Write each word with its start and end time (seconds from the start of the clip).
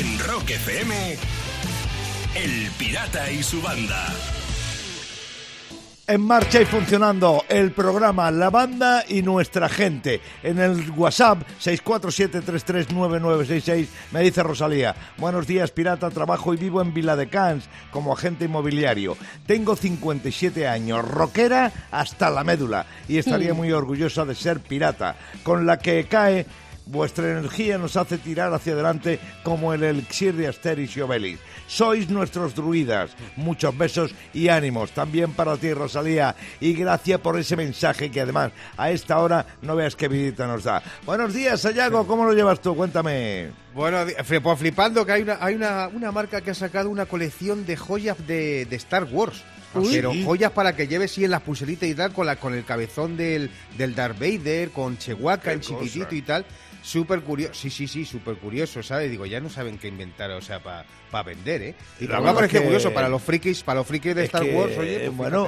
En 0.00 0.18
Rock 0.20 0.48
FM, 0.48 0.94
El 2.34 2.70
Pirata 2.78 3.30
y 3.30 3.42
su 3.42 3.60
banda. 3.60 4.06
En 6.06 6.22
marcha 6.22 6.62
y 6.62 6.64
funcionando 6.64 7.44
el 7.50 7.72
programa 7.72 8.30
La 8.30 8.48
Banda 8.48 9.04
y 9.06 9.20
Nuestra 9.20 9.68
Gente. 9.68 10.22
En 10.42 10.58
el 10.58 10.90
WhatsApp 10.92 11.42
647339966 11.62 13.88
me 14.12 14.22
dice 14.22 14.42
Rosalía, 14.42 14.96
buenos 15.18 15.46
días 15.46 15.70
pirata, 15.70 16.08
trabajo 16.08 16.54
y 16.54 16.56
vivo 16.56 16.80
en 16.80 16.94
Vila 16.94 17.14
de 17.14 17.28
Cans 17.28 17.68
como 17.90 18.14
agente 18.14 18.46
inmobiliario. 18.46 19.18
Tengo 19.46 19.76
57 19.76 20.66
años, 20.66 21.06
rockera 21.06 21.72
hasta 21.90 22.30
la 22.30 22.42
médula 22.42 22.86
y 23.06 23.18
estaría 23.18 23.52
muy 23.52 23.70
orgullosa 23.70 24.24
de 24.24 24.34
ser 24.34 24.60
pirata, 24.60 25.16
con 25.42 25.66
la 25.66 25.78
que 25.78 26.06
cae 26.06 26.46
Vuestra 26.90 27.30
energía 27.30 27.78
nos 27.78 27.96
hace 27.96 28.18
tirar 28.18 28.52
hacia 28.52 28.72
adelante 28.72 29.20
como 29.44 29.72
el 29.72 29.84
elixir 29.84 30.34
de 30.34 30.48
Asteris 30.48 30.96
y 30.96 31.00
Obelix. 31.00 31.38
Sois 31.68 32.10
nuestros 32.10 32.56
druidas. 32.56 33.12
Muchos 33.36 33.78
besos 33.78 34.12
y 34.34 34.48
ánimos. 34.48 34.90
También 34.90 35.32
para 35.32 35.56
ti, 35.56 35.72
Rosalía. 35.72 36.34
Y 36.58 36.72
gracias 36.72 37.20
por 37.20 37.38
ese 37.38 37.54
mensaje 37.54 38.10
que 38.10 38.20
además 38.20 38.50
a 38.76 38.90
esta 38.90 39.20
hora 39.20 39.46
no 39.62 39.76
veas 39.76 39.94
qué 39.94 40.08
visita 40.08 40.48
nos 40.48 40.64
da. 40.64 40.82
Buenos 41.06 41.32
días, 41.32 41.60
Sayago. 41.60 42.08
¿Cómo 42.08 42.24
lo 42.24 42.32
llevas 42.32 42.60
tú? 42.60 42.74
Cuéntame. 42.74 43.50
Bueno, 43.72 43.98
pues 44.42 44.58
flipando 44.58 45.06
que 45.06 45.12
hay 45.12 45.22
una, 45.22 45.38
hay 45.40 45.54
una, 45.54 45.86
una 45.86 46.10
marca 46.10 46.40
que 46.40 46.50
ha 46.50 46.54
sacado 46.54 46.90
una 46.90 47.06
colección 47.06 47.64
de 47.66 47.76
joyas 47.76 48.26
de, 48.26 48.64
de 48.64 48.76
Star 48.76 49.04
Wars. 49.04 49.44
Uy. 49.74 49.90
Pero 49.92 50.12
joyas 50.24 50.50
para 50.50 50.74
que 50.74 50.88
lleves 50.88 51.12
sí 51.12 51.24
en 51.24 51.30
las 51.30 51.42
pulseritas 51.42 51.88
y 51.88 51.94
tal, 51.94 52.12
con, 52.12 52.26
la, 52.26 52.34
con 52.34 52.52
el 52.52 52.64
cabezón 52.64 53.16
del, 53.16 53.48
del 53.78 53.94
Darth 53.94 54.18
Vader, 54.18 54.70
con 54.70 54.98
Chewbacca 54.98 55.52
en 55.52 55.60
chiquitito 55.60 56.16
y 56.16 56.22
tal. 56.22 56.44
Súper 56.82 57.20
curioso, 57.20 57.54
sí, 57.54 57.68
sí, 57.70 57.86
sí, 57.86 58.04
súper 58.04 58.36
curioso, 58.36 58.82
¿sabes? 58.82 59.10
Digo, 59.10 59.26
ya 59.26 59.38
no 59.40 59.50
saben 59.50 59.78
qué 59.78 59.88
inventar, 59.88 60.30
o 60.30 60.40
sea, 60.40 60.60
para 60.60 61.22
vender, 61.24 61.62
¿eh? 61.62 61.74
Y 62.00 62.04
me 62.04 62.08
verdad 62.14 62.28
ha 62.28 62.34
parecido 62.34 62.60
que- 62.62 62.66
curioso 62.68 62.92
para 62.94 63.08
los 63.08 63.22
frikis, 63.22 63.62
para 63.62 63.80
los 63.80 63.86
frikis 63.86 64.14
de 64.14 64.22
Es 64.22 64.26
Star 64.28 64.42
que, 64.44 64.54
Wars, 64.54 64.78
oye. 64.78 64.98
pues 65.06 65.16
bueno, 65.16 65.46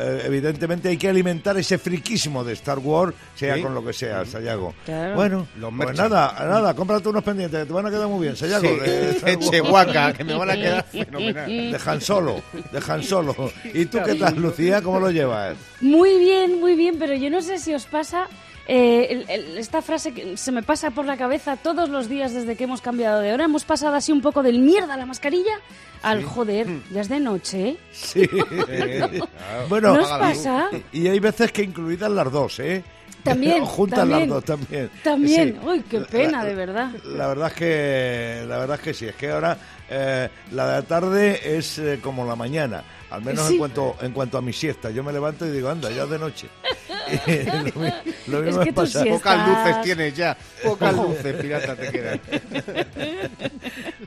eh, 0.00 0.22
evidentemente 0.26 0.88
hay 0.88 0.96
que 0.96 1.08
alimentar 1.08 1.56
ese 1.58 1.76
friquismo 1.78 2.44
de 2.44 2.52
Star 2.52 2.78
Wars, 2.78 3.14
sea 3.34 3.56
Sí. 3.56 3.62
con 3.62 3.74
lo 3.74 3.84
que 3.84 3.92
sea, 3.92 4.24
Sayago. 4.24 4.74
Claro. 4.84 5.14
Bueno, 5.16 5.48
Los 5.58 5.72
pues 5.76 5.96
nada, 5.96 6.34
nada, 6.46 6.74
cómprate 6.74 7.08
unos 7.08 7.24
pendientes 7.24 7.60
que 7.60 7.66
te 7.66 7.72
van 7.72 7.86
a 7.86 7.90
quedar 7.90 8.06
muy 8.06 8.22
bien, 8.22 8.36
Sayago. 8.36 8.68
Sí, 8.68 8.76
de. 8.76 9.38
Chewbacca, 9.50 10.12
que 10.12 10.22
me 10.24 10.34
van 10.34 10.50
a 10.50 10.54
quedar 10.54 10.84
fenomenal. 10.92 11.72
Dejan 11.72 12.00
solo, 12.00 12.42
dejan 12.72 13.02
solo. 13.02 13.34
¿Y 13.74 13.86
tú 13.86 13.98
qué 14.04 14.14
tal, 14.14 14.36
Lucía? 14.36 14.82
¿Cómo 14.82 15.00
lo 15.00 15.10
llevas? 15.10 15.56
Muy 15.80 16.18
bien, 16.18 16.60
muy 16.60 16.76
bien, 16.76 16.96
pero 16.98 17.14
yo 17.14 17.28
no 17.30 17.40
sé 17.42 17.58
si 17.58 17.74
os 17.74 17.86
pasa 17.86 18.28
eh, 18.68 19.06
el- 19.10 19.30
el- 19.30 19.58
esta 19.58 19.82
frase 19.82 20.12
que 20.12 20.36
se 20.36 20.52
me 20.52 20.62
pasa 20.62 20.90
por 20.90 21.04
la 21.04 21.16
cabeza 21.16 21.56
todos 21.56 21.88
los 21.88 22.08
días 22.08 22.32
desde 22.34 22.56
que 22.56 22.64
hemos 22.64 22.80
cambiado 22.80 23.20
de 23.20 23.32
hora. 23.32 23.44
Hemos 23.44 23.64
pasado 23.64 23.94
así 23.94 24.12
un 24.12 24.20
poco 24.22 24.42
del 24.42 24.60
mierda 24.60 24.94
a 24.94 24.96
la 24.96 25.06
mascarilla 25.06 25.54
al 26.02 26.22
joder, 26.24 26.66
ya 26.92 27.00
es 27.02 27.08
de 27.08 27.20
noche. 27.20 27.68
¿eh? 27.70 27.76
Sí. 27.92 28.26
claro. 28.66 29.28
Bueno, 29.68 29.94
¿No 29.94 30.00
os 30.02 30.06
apaga 30.10 30.18
la 30.28 30.34
luz. 30.34 30.36
pasa? 30.44 30.68
y 30.92 31.08
hay 31.08 31.18
veces 31.20 31.52
que 31.52 31.62
incluidas 31.62 32.10
las 32.10 32.30
dos, 32.32 32.58
¿eh? 32.60 32.82
También, 33.22 33.64
juntas 33.66 33.98
también. 33.98 34.20
las 34.20 34.28
dos 34.28 34.44
también. 34.44 34.90
También, 35.02 35.58
Sí. 35.60 35.66
uy, 35.66 35.80
qué 35.90 36.00
pena, 36.00 36.42
de 36.44 36.54
verdad. 36.54 36.90
La 37.04 37.26
verdad 37.28 37.48
es 37.48 37.54
que 37.54 38.44
la 38.48 38.58
verdad 38.58 38.76
es 38.76 38.82
que 38.82 38.94
sí, 38.94 39.06
es 39.06 39.14
que 39.16 39.30
ahora 39.30 39.58
eh, 39.90 40.28
la 40.52 40.66
de 40.68 40.72
la 40.76 40.82
tarde 40.82 41.56
es 41.58 41.78
eh, 41.78 41.98
como 42.02 42.24
la 42.24 42.34
mañana, 42.36 42.82
al 43.10 43.22
menos 43.22 43.46
Sí. 43.46 43.54
en 43.54 43.58
cuanto 43.58 43.96
en 44.00 44.12
cuanto 44.12 44.38
a 44.38 44.40
mi 44.40 44.52
siesta. 44.54 44.88
Yo 44.90 45.02
me 45.02 45.12
levanto 45.12 45.44
y 45.46 45.50
digo, 45.50 45.68
anda, 45.68 45.90
ya 45.90 46.04
es 46.04 46.10
de 46.10 46.18
noche. 46.18 46.46
lo, 48.26 48.38
lo 48.38 48.38
Es 48.38 48.44
mismo 48.46 48.60
que 48.60 48.66
me 48.66 48.66
tú 48.66 48.74
pasa. 48.74 49.02
sí 49.02 49.08
es- 49.08 49.14
Pocas 49.14 49.34
Estás- 49.38 49.48
luces 49.48 49.82
tienes 49.82 50.14
ya, 50.16 50.36
pocas 50.64 50.94
luces, 50.94 51.34
pirata, 51.40 51.76
te 51.76 51.90
quedan. 51.90 52.20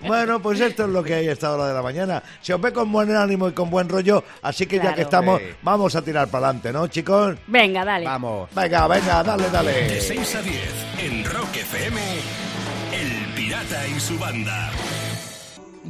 Bueno, 0.06 0.42
pues 0.42 0.60
esto 0.60 0.84
es 0.84 0.90
lo 0.90 1.02
que 1.02 1.14
hay 1.14 1.28
a 1.30 1.32
esta 1.32 1.52
hora 1.54 1.68
de 1.68 1.74
la 1.74 1.82
mañana. 1.82 2.22
Se 2.42 2.54
os 2.54 2.60
ve 2.60 2.74
con 2.74 2.92
buen 2.92 3.16
ánimo 3.16 3.48
y 3.48 3.54
con 3.54 3.70
buen 3.70 3.88
rollo, 3.88 4.24
así 4.42 4.66
que 4.66 4.76
ya 4.76 4.82
Claro. 4.82 4.96
que 4.98 5.02
estamos, 5.04 5.40
Sí. 5.40 5.46
vamos 5.62 5.96
a 5.96 6.02
tirar 6.02 6.28
para 6.28 6.48
adelante, 6.48 6.74
¿no, 6.74 6.88
chicos? 6.88 7.38
Venga, 7.48 7.86
dale. 7.86 8.06
Vamos. 8.06 8.50
Venga, 8.54 8.88
venga, 8.88 9.24
dale, 9.24 9.44
De 9.46 9.50
dale. 9.50 10.02
6 10.02 10.36
a 10.36 10.42
10 10.42 10.62
en 11.04 11.24
Rock 11.24 11.56
FM, 11.56 12.02
El 12.92 13.34
Pirata 13.34 13.88
y 13.88 14.00
su 14.00 14.20
banda. 14.20 14.72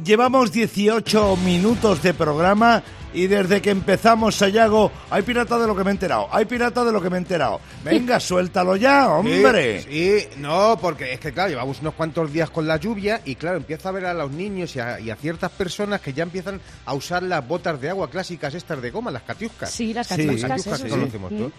Llevamos 0.04 0.52
18 0.52 1.36
minutos 1.38 2.02
de 2.02 2.14
programa 2.14 2.82
y 3.14 3.26
desde 3.28 3.62
que 3.62 3.70
empezamos, 3.70 4.34
Sayago, 4.34 4.90
hay 5.10 5.22
pirata 5.22 5.58
de 5.58 5.66
lo 5.66 5.74
que 5.76 5.84
me 5.84 5.90
he 5.90 5.92
enterado, 5.92 6.28
hay 6.32 6.44
pirata 6.44 6.84
de 6.84 6.92
lo 6.92 7.00
que 7.00 7.08
me 7.08 7.16
he 7.16 7.20
enterado. 7.20 7.60
Venga, 7.84 8.18
suéltalo 8.20 8.76
ya, 8.76 9.08
hombre. 9.08 9.82
Sí, 9.82 10.18
sí, 10.20 10.28
no, 10.38 10.76
porque 10.80 11.12
es 11.14 11.20
que 11.20 11.32
claro, 11.32 11.50
llevamos 11.50 11.80
unos 11.80 11.94
cuantos 11.94 12.32
días 12.32 12.50
con 12.50 12.66
la 12.66 12.76
lluvia 12.76 13.20
y 13.24 13.36
claro, 13.36 13.56
empieza 13.56 13.88
a 13.88 13.92
ver 13.92 14.06
a 14.06 14.14
los 14.14 14.30
niños 14.30 14.74
y 14.76 14.80
a, 14.80 14.98
y 15.00 15.10
a 15.10 15.16
ciertas 15.16 15.50
personas 15.52 16.00
que 16.00 16.12
ya 16.12 16.24
empiezan 16.24 16.60
a 16.84 16.92
usar 16.94 17.22
las 17.22 17.46
botas 17.46 17.80
de 17.80 17.90
agua 17.90 18.10
clásicas 18.10 18.52
estas 18.54 18.82
de 18.82 18.90
goma, 18.90 19.10
las 19.10 19.22
catiuscas. 19.22 19.70
Sí, 19.70 19.94
las 19.94 20.06
Sí, 20.08 20.16
catiuscas, 20.16 20.40
Las 20.42 20.48
catiuscas 20.50 20.74
eso 20.74 20.84
que 20.84 20.90
sí. 20.90 20.96
conocemos 20.98 21.32
Mm. 21.32 21.36
todos. 21.38 21.52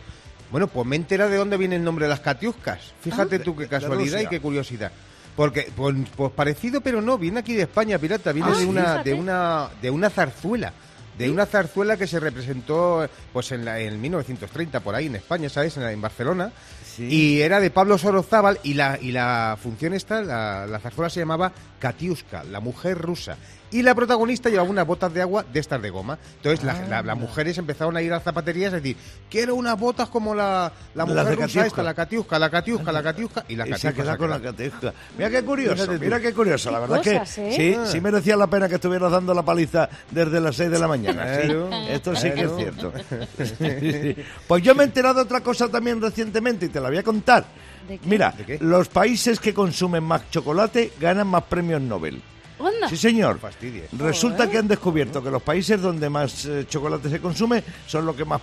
Bueno, 0.51 0.67
pues 0.67 0.85
me 0.85 0.95
entera 0.95 1.27
de 1.27 1.37
dónde 1.37 1.57
viene 1.57 1.75
el 1.77 1.83
nombre 1.83 2.05
de 2.05 2.09
las 2.09 2.19
catiuscas. 2.19 2.79
Fíjate 3.01 3.39
tú 3.39 3.55
qué 3.55 3.67
casualidad 3.67 4.19
y 4.19 4.27
qué 4.27 4.39
curiosidad. 4.39 4.91
Porque, 5.35 5.69
pues, 5.75 5.93
pues 6.15 6.31
parecido, 6.31 6.79
pero 6.81 7.01
no, 7.01 7.17
viene 7.17 7.39
aquí 7.39 7.53
de 7.55 7.63
España, 7.63 7.97
pirata, 7.97 8.31
viene 8.31 8.51
Ah, 8.53 8.57
de 8.57 8.65
una, 8.65 8.81
fíjate. 8.83 9.09
de 9.09 9.15
una, 9.15 9.69
de 9.81 9.89
una 9.89 10.09
zarzuela. 10.09 10.71
De 11.17 11.29
una 11.29 11.45
zarzuela 11.45 11.95
que 11.97 12.07
se 12.07 12.19
representó 12.19 13.07
pues 13.31 13.51
en, 13.51 13.63
la, 13.65 13.79
en 13.79 13.99
1930 14.01 14.79
por 14.81 14.95
ahí 14.95 15.05
en 15.07 15.15
España, 15.15 15.47
¿sabes? 15.49 15.77
En, 15.77 15.83
la- 15.83 15.91
en 15.91 16.01
Barcelona. 16.01 16.51
Y 16.97 17.41
era 17.41 17.59
de 17.59 17.71
Pablo 17.71 17.97
Sorozábal 17.97 18.59
y 18.63 18.73
la, 18.73 18.97
y 19.01 19.11
la 19.11 19.57
función 19.61 19.93
esta, 19.93 20.21
la, 20.21 20.65
la 20.65 20.79
zarzuela 20.79 21.09
se 21.09 21.19
llamaba 21.19 21.51
Katiuska, 21.79 22.43
la 22.45 22.59
mujer 22.61 22.97
rusa. 22.97 23.37
Y 23.75 23.81
la 23.81 23.93
protagonista 23.93 24.49
llevaba 24.49 24.69
unas 24.69 24.87
botas 24.87 25.13
de 25.13 25.21
agua 25.21 25.43
de 25.51 25.59
estas 25.59 25.81
de 25.81 25.89
goma. 25.89 26.17
Entonces 26.37 26.63
la- 26.63 26.87
la- 26.87 27.01
las 27.01 27.17
mujeres 27.17 27.57
empezaron 27.57 27.97
a 27.97 28.01
ir 28.01 28.13
a 28.13 28.19
zapaterías 28.21 28.71
a 28.71 28.77
decir, 28.77 28.95
quiero 29.29 29.55
unas 29.55 29.77
botas 29.77 30.07
como 30.09 30.33
la, 30.33 30.71
la 30.93 31.05
mujer 31.05 31.25
de 31.25 31.31
rusa 31.35 31.41
Katiuska. 31.47 31.67
esta, 31.67 31.83
la 31.83 31.93
Katiuska, 31.93 32.39
la 32.39 32.49
Katiuska, 32.49 32.91
la 32.93 33.03
Katiuska. 33.03 33.45
Y 33.49 33.55
la 33.57 33.67
Y 33.67 33.73
se 33.73 33.87
ha 33.87 33.91
Katiuska 33.91 34.17
con 34.17 34.29
la 34.29 34.39
catiusca. 34.41 34.93
Mira 35.17 35.29
qué 35.29 35.43
curioso, 35.43 35.91
mira 35.99 36.19
qué 36.21 36.33
curioso. 36.33 36.71
La 36.71 36.79
verdad 36.79 36.97
cosas, 36.99 37.35
que 37.35 37.49
¿eh? 37.49 37.53
sí, 37.55 37.77
Ah. 37.77 37.85
sí 37.85 37.99
merecía 37.99 38.37
la 38.37 38.47
pena 38.47 38.69
que 38.69 38.75
estuvieras 38.75 39.11
dando 39.11 39.33
la 39.33 39.43
paliza 39.43 39.89
desde 40.09 40.39
las 40.39 40.55
6 40.55 40.71
de 40.71 40.79
la 40.79 40.87
mañana. 40.87 41.35
sí. 41.41 41.47
Claro, 41.47 41.69
Esto 41.89 42.15
sí 42.15 42.31
que 42.31 42.41
es 42.43 42.51
cierto. 42.55 42.93
pues 44.47 44.63
yo 44.63 44.73
me 44.75 44.83
he 44.83 44.85
enterado 44.85 45.15
de 45.15 45.21
otra 45.21 45.41
cosa 45.41 45.67
también 45.67 46.01
recientemente 46.01 46.67
y 46.67 46.69
te 46.69 46.79
la 46.79 46.89
voy 46.89 46.97
a 46.97 47.03
contar. 47.03 47.45
¿De 47.87 47.97
qué? 47.99 48.07
Mira, 48.07 48.31
¿De 48.31 48.45
qué? 48.45 48.57
los 48.61 48.87
países 48.87 49.39
que 49.39 49.53
consumen 49.53 50.03
más 50.03 50.29
chocolate 50.31 50.93
ganan 50.99 51.27
más 51.27 51.43
premios 51.43 51.81
Nobel. 51.81 52.21
Onda. 52.59 52.89
Sí, 52.89 52.97
señor. 52.97 53.39
Fastidies. 53.39 53.89
Resulta 53.97 54.49
que 54.49 54.57
han 54.57 54.67
descubierto 54.67 55.21
que 55.23 55.29
los 55.29 55.41
países 55.41 55.81
donde 55.81 56.09
más 56.09 56.45
eh, 56.45 56.65
chocolate 56.67 57.09
se 57.09 57.19
consume 57.19 57.63
son 57.87 58.05
los 58.05 58.15
que 58.15 58.25
más 58.25 58.41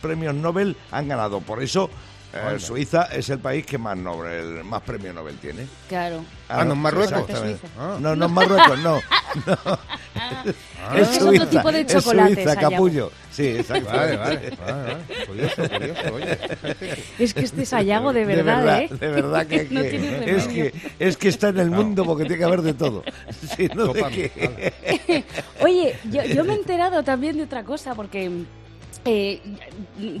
premios 0.00 0.34
Nobel 0.34 0.76
han 0.90 1.08
ganado. 1.08 1.40
Por 1.40 1.62
eso, 1.62 1.88
eh. 2.34 2.58
Suiza 2.58 3.04
es 3.04 3.28
el 3.30 3.38
país 3.38 3.64
que 3.66 3.78
más, 3.78 3.96
Nobel, 3.96 4.64
más 4.64 4.82
premios 4.82 5.14
Nobel 5.14 5.36
tiene. 5.38 5.66
Claro. 5.88 6.24
Ah, 6.48 6.64
no, 6.64 6.72
en 6.74 6.78
Marruecos. 6.78 7.26
Suiza. 7.26 7.66
Ah. 7.78 7.96
No, 8.00 8.14
no 8.16 8.26
es 8.26 8.32
Marruecos, 8.32 8.78
no. 8.80 9.00
no. 9.46 9.78
Es 10.96 11.08
que 11.08 11.16
es 11.16 11.22
otro 11.22 11.46
tipo 11.48 11.72
de 11.72 11.80
es 11.80 11.86
chocolate, 11.86 12.34
Suiza, 12.34 12.54
Sayago. 12.54 12.70
capullo. 12.70 13.12
Sí, 13.30 13.46
exacto. 13.48 13.90
Vale, 13.90 14.16
vale, 14.16 14.52
vale, 14.64 14.82
vale. 14.82 15.26
Curioso, 15.26 15.68
curioso, 15.68 16.14
oye. 16.14 16.38
Es 17.18 17.34
que 17.34 17.40
este 17.40 17.66
Sayago 17.66 18.12
de 18.12 18.24
verdad, 18.24 18.58
de 18.58 18.64
verdad, 18.64 18.80
¿eh? 18.82 18.88
de 19.00 19.08
verdad 19.08 19.46
que, 19.46 19.64
no 19.70 19.82
que- 19.82 19.90
tiene 19.90 20.30
es 20.36 20.46
que 20.46 20.74
es 20.98 21.16
que 21.16 21.28
está 21.28 21.48
en 21.48 21.58
el 21.58 21.70
mundo 21.70 22.04
porque 22.04 22.24
tiene 22.24 22.38
que 22.38 22.44
haber 22.44 22.62
de 22.62 22.74
todo. 22.74 23.02
Sí, 23.56 23.68
no 23.74 23.86
de 23.88 23.94
Tópame, 23.94 24.30
qué. 24.30 25.24
Oye, 25.62 25.96
yo, 26.10 26.22
yo 26.24 26.44
me 26.44 26.52
he 26.52 26.56
enterado 26.56 27.02
también 27.02 27.36
de 27.36 27.44
otra 27.44 27.64
cosa 27.64 27.94
porque 27.94 28.30
eh, 29.04 29.40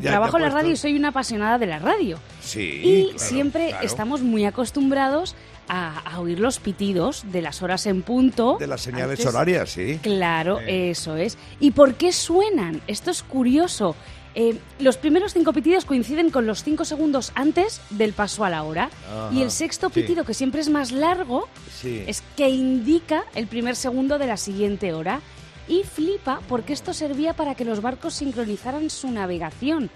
Ya 0.00 0.10
trabajo 0.10 0.36
en 0.36 0.42
la 0.44 0.50
radio 0.50 0.72
y 0.72 0.76
soy 0.76 0.96
una 0.96 1.08
apasionada 1.08 1.58
de 1.58 1.66
la 1.66 1.78
radio. 1.78 2.18
Sí, 2.42 2.80
y 2.82 3.02
claro, 3.04 3.18
siempre 3.18 3.68
claro. 3.68 3.86
estamos 3.86 4.22
muy 4.22 4.44
acostumbrados 4.44 5.34
a, 5.68 5.98
a 6.00 6.20
oír 6.20 6.38
los 6.40 6.58
pitidos 6.58 7.24
de 7.32 7.40
las 7.42 7.62
horas 7.62 7.86
en 7.86 8.02
punto. 8.02 8.56
de 8.60 8.66
las 8.66 8.82
señales 8.82 9.18
Antes- 9.20 9.26
horarias, 9.34 9.70
sí. 9.70 9.98
Claro, 10.02 10.60
eso 10.60 11.16
es. 11.16 11.38
¿Y 11.60 11.70
por 11.70 11.94
qué 11.94 12.12
suenan? 12.12 12.82
Esto 12.86 13.10
es 13.10 13.22
curioso. 13.22 13.96
Eh, 14.36 14.58
los 14.80 14.96
primeros 14.96 15.32
cinco 15.32 15.52
pitidos 15.52 15.84
coinciden 15.84 16.30
con 16.30 16.44
los 16.44 16.64
cinco 16.64 16.84
segundos 16.84 17.30
antes 17.36 17.80
del 17.90 18.12
paso 18.12 18.44
a 18.44 18.50
la 18.50 18.64
hora. 18.64 18.90
Y 19.32 19.42
el 19.42 19.50
sexto 19.52 19.88
sí. 19.88 20.00
pitido, 20.00 20.24
que 20.24 20.34
siempre 20.34 20.60
es 20.60 20.68
más 20.68 20.90
largo, 20.90 21.48
Sí. 21.80 22.02
es 22.06 22.22
que 22.36 22.48
indica 22.50 23.24
el 23.36 23.46
primer 23.46 23.76
segundo 23.76 24.18
de 24.18 24.26
la 24.26 24.36
siguiente 24.36 24.92
hora. 24.92 25.20
Y 25.68 25.84
flipa 25.84 26.40
porque 26.48 26.72
esto 26.72 26.92
servía 26.92 27.34
para 27.34 27.54
que 27.54 27.64
los 27.64 27.80
barcos 27.80 28.14
sincronizaran 28.14 28.90
su 28.90 29.10
navegación. 29.10 29.90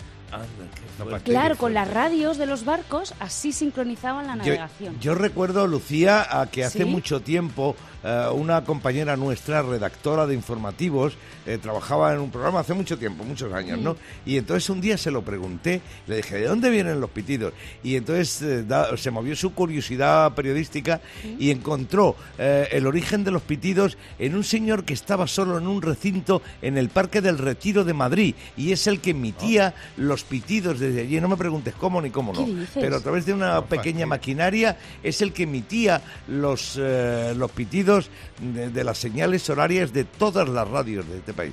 Claro, 1.24 1.56
con 1.56 1.74
las 1.74 1.88
radios 1.88 2.38
de 2.38 2.46
los 2.46 2.64
barcos, 2.64 3.14
así 3.20 3.52
sincronizaban 3.52 4.26
la 4.26 4.36
navegación. 4.36 4.98
Yo, 5.00 5.14
recuerdo, 5.14 5.66
Lucía, 5.66 6.26
a 6.40 6.46
que 6.50 6.64
hace 6.64 6.80
¿Sí? 6.80 6.84
mucho 6.84 7.20
tiempo 7.20 7.76
eh, 8.04 8.26
una 8.32 8.64
compañera 8.64 9.16
nuestra, 9.16 9.62
redactora 9.62 10.26
de 10.26 10.34
informativos, 10.34 11.14
eh, 11.46 11.58
trabajaba 11.60 12.12
en 12.12 12.20
un 12.20 12.30
programa 12.30 12.60
hace 12.60 12.74
mucho 12.74 12.98
tiempo, 12.98 13.24
muchos 13.24 13.52
años, 13.52 13.78
¿no? 13.80 13.96
Y 14.26 14.36
entonces 14.36 14.68
un 14.70 14.80
día 14.80 14.96
se 14.98 15.10
lo 15.10 15.22
pregunté, 15.22 15.80
le 16.06 16.16
dije, 16.16 16.36
¿de 16.36 16.46
dónde 16.46 16.70
vienen 16.70 17.00
los 17.00 17.10
pitidos? 17.10 17.52
Y 17.82 17.96
entonces 17.96 18.42
eh, 18.42 18.62
da- 18.64 18.96
se 18.96 19.10
movió 19.10 19.34
su 19.36 19.52
curiosidad 19.54 20.32
periodística 20.34 21.00
y 21.38 21.50
encontró 21.50 22.16
eh, 22.38 22.68
el 22.72 22.86
origen 22.86 23.24
de 23.24 23.30
los 23.30 23.42
pitidos 23.42 23.96
en 24.18 24.34
un 24.34 24.44
señor 24.44 24.84
que 24.84 24.94
estaba 24.94 25.26
solo 25.26 25.58
en 25.58 25.66
un 25.66 25.80
recinto 25.82 26.42
en 26.62 26.76
el 26.78 26.88
Parque 26.90 27.20
del 27.20 27.38
Retiro 27.38 27.84
de 27.84 27.94
Madrid 27.94 28.34
y 28.56 28.72
es 28.72 28.86
el 28.86 29.00
que 29.00 29.10
emitía 29.10 29.74
los 29.96 30.17
pitidos 30.24 30.78
desde 30.80 31.00
allí. 31.02 31.20
No 31.20 31.28
me 31.28 31.36
preguntes 31.36 31.74
cómo 31.74 32.00
ni 32.00 32.10
cómo 32.10 32.32
no, 32.32 32.44
¿Qué 32.44 32.52
dices? 32.52 32.70
pero 32.74 32.96
a 32.96 33.00
través 33.00 33.26
de 33.26 33.32
una 33.34 33.64
pequeña 33.64 34.06
maquinaria 34.06 34.76
es 35.02 35.20
el 35.22 35.32
que 35.32 35.44
emitía 35.44 36.00
los, 36.28 36.78
eh, 36.80 37.32
los 37.36 37.50
pitidos 37.50 38.10
de, 38.40 38.70
de 38.70 38.84
las 38.84 38.98
señales 38.98 39.48
horarias 39.50 39.92
de 39.92 40.04
todas 40.04 40.48
las 40.48 40.66
radios 40.68 41.08
de 41.08 41.18
este 41.18 41.32
país. 41.32 41.52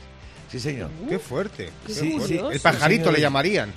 Sí, 0.51 0.59
señor. 0.59 0.89
Qué 1.09 1.19
fuerte. 1.19 1.65
Qué 1.85 1.87
qué 1.87 1.93
Sí, 1.93 2.11
fuerte. 2.17 2.27
sí. 2.27 2.41
El 2.51 2.59
pajarito 2.59 3.11
le 3.11 3.19
llamarían. 3.19 3.71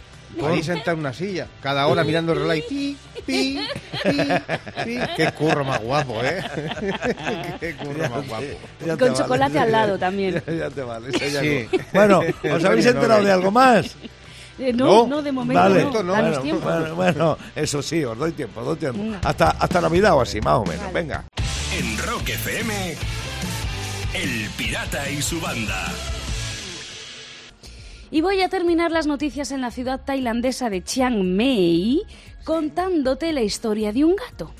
Ahí 0.44 0.62
sentado 0.62 0.92
en 0.92 0.98
una 1.00 1.14
silla, 1.14 1.46
cada 1.62 1.86
hora 1.86 2.04
mirando 2.04 2.34
el 2.34 2.40
reloj. 2.40 2.56
y 2.56 2.62
Pi, 2.68 2.96
pi, 3.24 3.58
pi, 4.04 4.12
pi. 4.84 4.98
Qué 5.16 5.32
curro 5.32 5.64
más 5.64 5.80
guapo, 5.80 6.20
¿eh? 6.22 6.44
Qué 7.60 7.74
curro 7.76 8.10
más 8.10 8.28
guapo. 8.28 8.44
Ya 8.84 8.96
Con 8.98 9.14
chocolate 9.14 9.58
al 9.58 9.72
lado 9.72 9.98
también. 9.98 10.42
Ya, 10.46 10.52
ya 10.52 10.70
te 10.70 10.82
vale. 10.82 11.12
Sí. 11.18 11.78
Bueno, 11.94 12.20
¿os 12.54 12.62
habéis 12.64 12.84
enterado 12.86 13.24
de 13.24 13.32
algo 13.32 13.50
más? 13.50 13.96
Eh, 14.58 14.72
no, 14.72 14.84
No, 14.86 15.06
no, 15.06 15.22
de 15.22 15.32
momento 15.32 15.62
Vale, 15.62 15.84
no. 15.84 16.02
no. 16.02 16.12
Danos 16.12 16.28
bueno, 16.30 16.42
tiempo. 16.42 16.64
bueno, 16.68 16.94
bueno, 16.94 17.38
eso 17.54 17.82
sí, 17.82 18.04
os 18.04 18.18
doy 18.18 18.32
tiempo, 18.32 18.60
os 18.60 18.66
doy 18.66 18.76
tiempo. 18.76 19.00
Venga. 19.02 19.20
Hasta, 19.24 19.50
hasta 19.50 19.80
Navidad 19.80 20.14
o 20.16 20.20
así, 20.20 20.40
más 20.40 20.54
o 20.54 20.64
menos. 20.64 20.80
Vale. 20.86 20.92
Venga. 20.92 21.24
En 21.78 21.98
Rock 21.98 22.28
FM, 22.30 22.94
El 24.14 24.48
Pirata 24.56 25.08
y 25.10 25.22
su 25.22 25.40
banda. 25.40 25.86
Y 28.10 28.20
voy 28.22 28.40
a 28.40 28.48
terminar 28.48 28.90
las 28.90 29.06
noticias 29.06 29.52
en 29.52 29.60
la 29.60 29.70
ciudad 29.70 30.00
tailandesa 30.04 30.70
de 30.70 30.82
Chiang 30.82 31.22
Mai 31.36 32.00
contándote 32.44 33.32
la 33.34 33.42
historia 33.42 33.92
de 33.92 34.04
un 34.04 34.16
gato. 34.16 34.50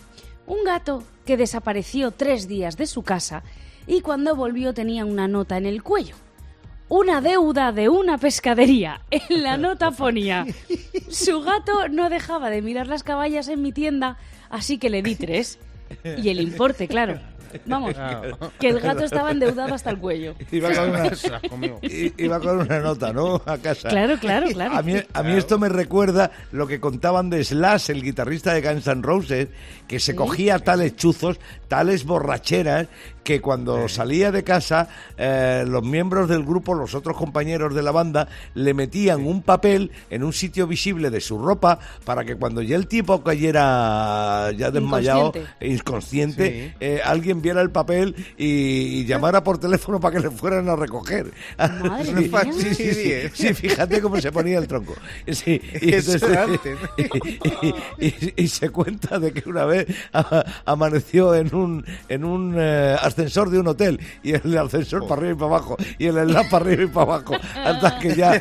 Un 0.47 0.65
gato 0.65 1.03
que 1.25 1.37
desapareció 1.39 2.11
tres 2.11 2.47
días 2.47 2.77
de 2.77 2.87
su 2.87 3.03
casa 3.03 3.43
y 3.87 4.03
cuando 4.03 4.37
volvió 4.37 4.75
tenía 4.75 5.05
una 5.07 5.29
nota 5.29 5.57
en 5.57 5.65
el 5.67 5.83
cuello. 5.83 6.15
Una 6.89 7.21
deuda 7.21 7.73
de 7.73 7.89
una 7.89 8.19
pescadería. 8.19 9.03
En 9.11 9.43
la 9.43 9.57
nota 9.59 9.91
ponía, 9.91 10.47
su 11.09 11.43
gato 11.43 11.89
no 11.89 12.09
dejaba 12.09 12.51
de 12.51 12.63
mirar 12.63 12.87
las 12.87 13.03
caballas 13.03 13.49
en 13.49 13.63
mi 13.63 13.73
tienda, 13.73 14.17
así 14.51 14.79
que 14.79 14.91
le 14.91 15.03
di 15.03 15.15
tres. 15.15 15.59
Y 16.05 16.29
el 16.29 16.41
importe, 16.41 16.87
claro. 16.87 17.19
Vamos, 17.67 17.95
que 18.59 18.69
el 18.69 18.81
gato 18.81 19.05
estaba 19.05 19.31
endeudado 19.31 19.75
hasta 19.75 19.91
el 19.91 19.99
cuello. 19.99 20.35
Iba 20.51 20.73
con 20.73 20.91
una, 20.91 21.11
iba 22.19 22.41
con 22.41 22.61
una 22.61 22.81
nota, 22.81 23.13
¿no? 23.13 23.41
A 23.47 23.59
casa. 23.59 23.89
Claro, 23.89 24.19
claro, 24.19 24.49
claro. 24.49 24.77
A 24.77 24.83
mí, 24.83 24.95
a 25.13 25.23
mí 25.23 25.33
esto 25.33 25.59
me 25.59 25.69
recuerda 25.69 26.31
lo 26.53 26.67
que 26.67 26.81
contaban 26.81 27.31
de 27.31 27.43
Slash, 27.45 27.91
el 27.91 28.03
guitarrista 28.03 28.53
de 28.53 28.63
Guns 28.63 28.87
N' 28.87 29.03
Roses, 29.03 29.49
que 29.87 30.01
se 30.01 30.15
cogía 30.15 30.59
tales 30.59 30.97
chuzos, 30.97 31.39
tales 31.69 32.05
borracheras, 32.05 32.89
que 33.29 33.43
cuando 33.43 33.91
salía 33.91 34.33
de 34.33 34.43
casa, 34.43 34.89
eh, 35.19 35.63
los 35.69 35.83
miembros 35.85 36.31
del 36.31 36.45
grupo, 36.45 36.73
los 36.73 36.95
otros 36.95 37.15
compañeros 37.15 37.75
de 37.75 37.83
la 37.83 37.91
banda, 37.93 38.27
le 38.55 38.73
metían 38.73 39.27
un 39.27 39.43
papel 39.43 39.91
en 40.09 40.25
un 40.25 40.33
sitio 40.33 40.67
visible 40.67 41.11
de 41.11 41.21
su 41.21 41.37
ropa 41.39 41.79
para 42.07 42.25
que 42.25 42.37
cuando 42.37 42.63
ya 42.63 42.75
el 42.77 42.87
tipo 42.87 43.23
cayera 43.23 44.51
ya 44.57 44.71
desmayado, 44.71 45.27
Inconsciente. 45.27 45.67
inconsciente, 45.67 46.49
Sí. 46.71 46.77
eh, 46.81 47.01
alguien 47.05 47.43
viera 47.43 47.61
el 47.61 47.71
papel 47.71 48.15
y, 48.39 48.47
y 49.01 49.05
llamara 49.05 49.45
por 49.45 49.59
teléfono 49.59 50.01
para 50.01 50.17
que 50.17 50.23
le 50.23 50.31
fueran 50.31 50.67
a 50.71 50.77
recoger. 50.77 51.31
Madre 51.59 52.07
Sí, 52.09 52.15
mía. 52.31 52.41
sí, 52.51 52.75
sí, 52.75 53.29
sí, 53.35 53.53
fíjate 53.55 54.01
cómo 54.01 54.19
se 54.23 54.33
ponía 54.33 54.57
el 54.59 54.67
tronco. 54.67 54.95
Sí, 55.31 55.61
y, 55.83 55.93
entonces- 55.93 56.23
y- 58.37 58.49
se 58.49 58.71
cuenta 58.71 59.19
de 59.19 59.33
que 59.33 59.47
una 59.49 59.67
vez 59.67 59.87
amaneció 60.65 61.35
en 61.35 61.55
un 61.55 61.85
en 62.09 62.25
un 62.25 62.55
eh, 62.59 62.97
ascensor 63.19 63.51
de 63.51 63.59
un 63.59 63.67
hotel 63.69 64.01
y 64.23 64.33
el 64.35 64.57
ascensor 64.59 65.07
para 65.07 65.21
arriba 65.21 65.33
y 65.33 65.37
para 65.37 65.47
abajo 65.47 65.77
y 65.99 66.07
el 66.07 66.19
enlace 66.19 66.49
para 66.51 66.65
arriba 66.65 66.83
y 66.85 66.87
para 66.87 67.03
abajo 67.15 67.35
hasta 67.65 67.99
que 67.99 68.15
ya 68.15 68.41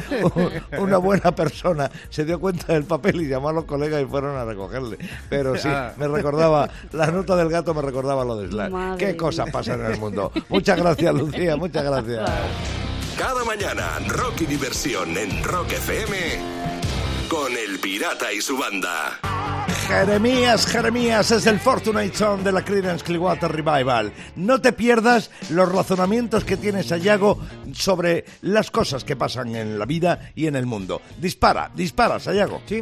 una 0.79 0.97
buena 0.97 1.33
persona 1.35 1.89
se 2.09 2.25
dio 2.25 2.39
cuenta 2.39 2.73
del 2.73 2.83
papel 2.83 3.21
y 3.21 3.27
llamó 3.27 3.49
a 3.49 3.53
los 3.53 3.65
colegas 3.65 4.01
y 4.01 4.05
fueron 4.05 4.37
a 4.37 4.45
recogerle. 4.45 4.97
Pero 5.29 5.55
sí, 5.57 5.67
Ah. 5.67 5.93
me 5.97 6.07
recordaba, 6.07 6.69
la 6.91 7.07
nota 7.07 7.35
del 7.35 7.49
gato 7.49 7.73
me 7.73 7.81
recordaba 7.81 8.23
lo 8.23 8.37
de 8.37 8.47
Slash. 8.49 8.71
Madre 8.71 9.05
Qué 9.05 9.17
cosas 9.17 9.49
pasan 9.51 9.81
en 9.81 9.91
el 9.93 9.99
mundo. 9.99 10.31
Muchas 10.49 10.77
gracias, 10.79 11.13
Lucía, 11.13 11.55
muchas 11.57 11.83
gracias. 11.83 12.29
Cada 13.17 13.43
mañana, 13.45 13.99
rock 14.07 14.41
y 14.41 14.45
diversión 14.45 15.17
en 15.17 15.43
Rock 15.43 15.71
FM 15.73 16.17
con 17.29 17.51
El 17.51 17.79
Pirata 17.79 18.31
y 18.31 18.41
su 18.41 18.57
banda. 18.57 19.19
Jeremías, 19.87 20.65
Jeremías 20.65 21.31
es 21.31 21.45
el 21.45 21.59
Fortunate 21.59 22.13
Son 22.13 22.43
de 22.43 22.51
la 22.51 22.63
Creedence 22.63 23.03
Clearwater 23.05 23.49
Revival. 23.51 24.11
No 24.35 24.59
te 24.59 24.73
pierdas 24.73 25.31
los 25.49 25.71
razonamientos 25.71 26.43
que 26.43 26.57
tiene 26.57 26.83
Sayago 26.83 27.39
sobre 27.73 28.25
las 28.41 28.69
cosas 28.69 29.03
que 29.05 29.15
pasan 29.15 29.55
en 29.55 29.79
la 29.79 29.85
vida 29.85 30.31
y 30.35 30.47
en 30.47 30.55
el 30.57 30.65
mundo. 30.65 31.01
Dispara, 31.19 31.71
dispara, 31.73 32.19
Sayago. 32.19 32.61
Sí. 32.65 32.81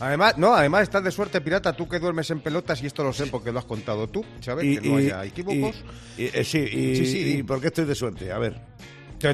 Además, 0.00 0.38
no, 0.38 0.54
además 0.54 0.82
estás 0.84 1.04
de 1.04 1.10
suerte, 1.10 1.40
pirata, 1.40 1.74
tú 1.76 1.88
que 1.88 1.98
duermes 1.98 2.30
en 2.30 2.40
pelotas, 2.40 2.82
y 2.82 2.86
esto 2.86 3.04
lo 3.04 3.12
sé 3.12 3.26
porque 3.26 3.52
lo 3.52 3.58
has 3.58 3.64
contado 3.64 4.08
tú, 4.08 4.24
¿sabes? 4.40 4.80
que 4.80 4.88
no 4.88 4.96
haya 4.96 5.24
equívocos. 5.24 5.76
y- 6.16 6.24
eh, 6.24 6.44
sí, 6.44 6.66
Sí, 6.96 7.06
sí. 7.06 7.36
y 7.38 7.42
¿por 7.42 7.60
qué 7.60 7.68
estoy 7.68 7.84
de 7.84 7.94
suerte? 7.94 8.32
A 8.32 8.38
ver. 8.38 8.56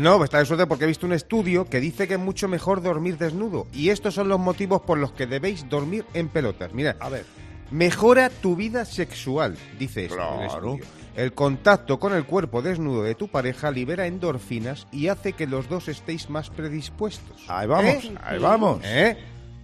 No, 0.00 0.24
está 0.24 0.38
de 0.38 0.44
suerte 0.46 0.66
porque 0.66 0.84
he 0.84 0.88
visto 0.88 1.06
un 1.06 1.12
estudio 1.12 1.64
que 1.66 1.80
dice 1.80 2.08
que 2.08 2.14
es 2.14 2.20
mucho 2.20 2.48
mejor 2.48 2.82
dormir 2.82 3.18
desnudo. 3.18 3.66
Y 3.72 3.90
estos 3.90 4.14
son 4.14 4.28
los 4.28 4.38
motivos 4.40 4.82
por 4.82 4.98
los 4.98 5.12
que 5.12 5.26
debéis 5.26 5.68
dormir 5.68 6.04
en 6.14 6.28
pelotas. 6.28 6.72
Mira, 6.72 6.96
A 7.00 7.08
ver. 7.08 7.24
mejora 7.70 8.28
tu 8.30 8.56
vida 8.56 8.84
sexual, 8.84 9.56
dice 9.78 10.06
esto. 10.06 10.16
el 10.16 10.48
Claro. 10.48 10.74
estudio. 10.74 10.84
El 11.14 11.32
contacto 11.32 11.98
con 11.98 12.12
el 12.12 12.24
cuerpo 12.26 12.60
desnudo 12.60 13.02
de 13.02 13.14
tu 13.14 13.28
pareja 13.28 13.70
libera 13.70 14.06
endorfinas 14.06 14.86
y 14.92 15.08
hace 15.08 15.32
que 15.32 15.46
los 15.46 15.68
dos 15.68 15.88
estéis 15.88 16.28
más 16.28 16.50
predispuestos. 16.50 17.42
Ahí 17.48 17.66
vamos, 17.66 18.04
¿Eh? 18.04 18.14
ahí 18.22 18.38
vamos. 18.38 18.80
¿Eh? 18.84 19.16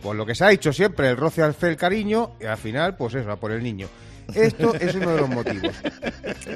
Pues 0.03 0.17
lo 0.17 0.25
que 0.25 0.35
se 0.35 0.45
ha 0.45 0.49
dicho 0.49 0.73
siempre, 0.73 1.09
el 1.11 1.17
roce 1.17 1.43
hace 1.43 1.69
el 1.69 1.77
cariño 1.77 2.33
y 2.41 2.47
al 2.47 2.57
final, 2.57 2.97
pues 2.97 3.15
eso, 3.15 3.31
a 3.31 3.37
por 3.37 3.53
el 3.53 3.63
niño. 3.63 3.87
Esto 4.35 4.75
es 4.75 4.95
uno 4.95 5.11
de 5.15 5.21
los 5.21 5.29
motivos. 5.29 5.75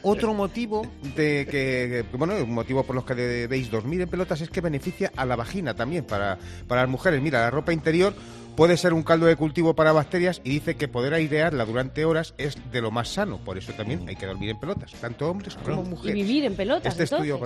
Otro 0.02 0.34
motivo 0.34 0.86
de 1.16 1.46
que, 1.50 2.04
bueno, 2.16 2.34
un 2.36 2.52
motivo 2.54 2.82
por 2.84 2.94
los 2.94 3.04
que 3.04 3.14
debéis 3.14 3.70
dormir 3.70 4.00
en 4.02 4.08
pelotas 4.08 4.40
es 4.40 4.50
que 4.50 4.60
beneficia 4.60 5.12
a 5.16 5.24
la 5.24 5.36
vagina 5.36 5.74
también 5.74 6.04
para, 6.04 6.38
para 6.68 6.82
las 6.82 6.90
mujeres. 6.90 7.20
Mira, 7.22 7.40
la 7.40 7.50
ropa 7.50 7.72
interior 7.72 8.14
puede 8.56 8.76
ser 8.76 8.92
un 8.94 9.02
caldo 9.02 9.26
de 9.26 9.36
cultivo 9.36 9.74
para 9.74 9.92
bacterias 9.92 10.40
y 10.44 10.50
dice 10.50 10.76
que 10.76 10.88
poder 10.88 11.12
airearla 11.14 11.64
durante 11.66 12.04
horas 12.04 12.34
es 12.38 12.56
de 12.72 12.80
lo 12.80 12.90
más 12.90 13.08
sano. 13.08 13.38
Por 13.38 13.58
eso 13.58 13.72
también 13.74 14.08
hay 14.08 14.16
que 14.16 14.26
dormir 14.26 14.50
en 14.50 14.58
pelotas, 14.60 14.92
tanto 14.92 15.30
hombres 15.30 15.54
como 15.56 15.82
Y 15.82 15.88
mujeres. 15.88 16.14
vivir 16.14 16.44
en 16.44 16.54
pelotas, 16.56 16.92
Este 16.92 17.04
estudio. 17.04 17.40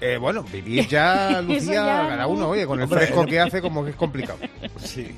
Eh, 0.00 0.16
bueno, 0.16 0.42
vivir 0.44 0.86
ya, 0.88 1.42
Lucía, 1.46 1.74
ya 1.74 1.84
cada 2.08 2.22
no. 2.22 2.28
uno, 2.30 2.48
oye, 2.48 2.66
con 2.66 2.80
el 2.80 2.88
fresco 2.88 3.26
que 3.26 3.38
hace, 3.38 3.60
como 3.60 3.84
que 3.84 3.90
es 3.90 3.96
complicado. 3.96 4.38
Sí. 4.78 5.08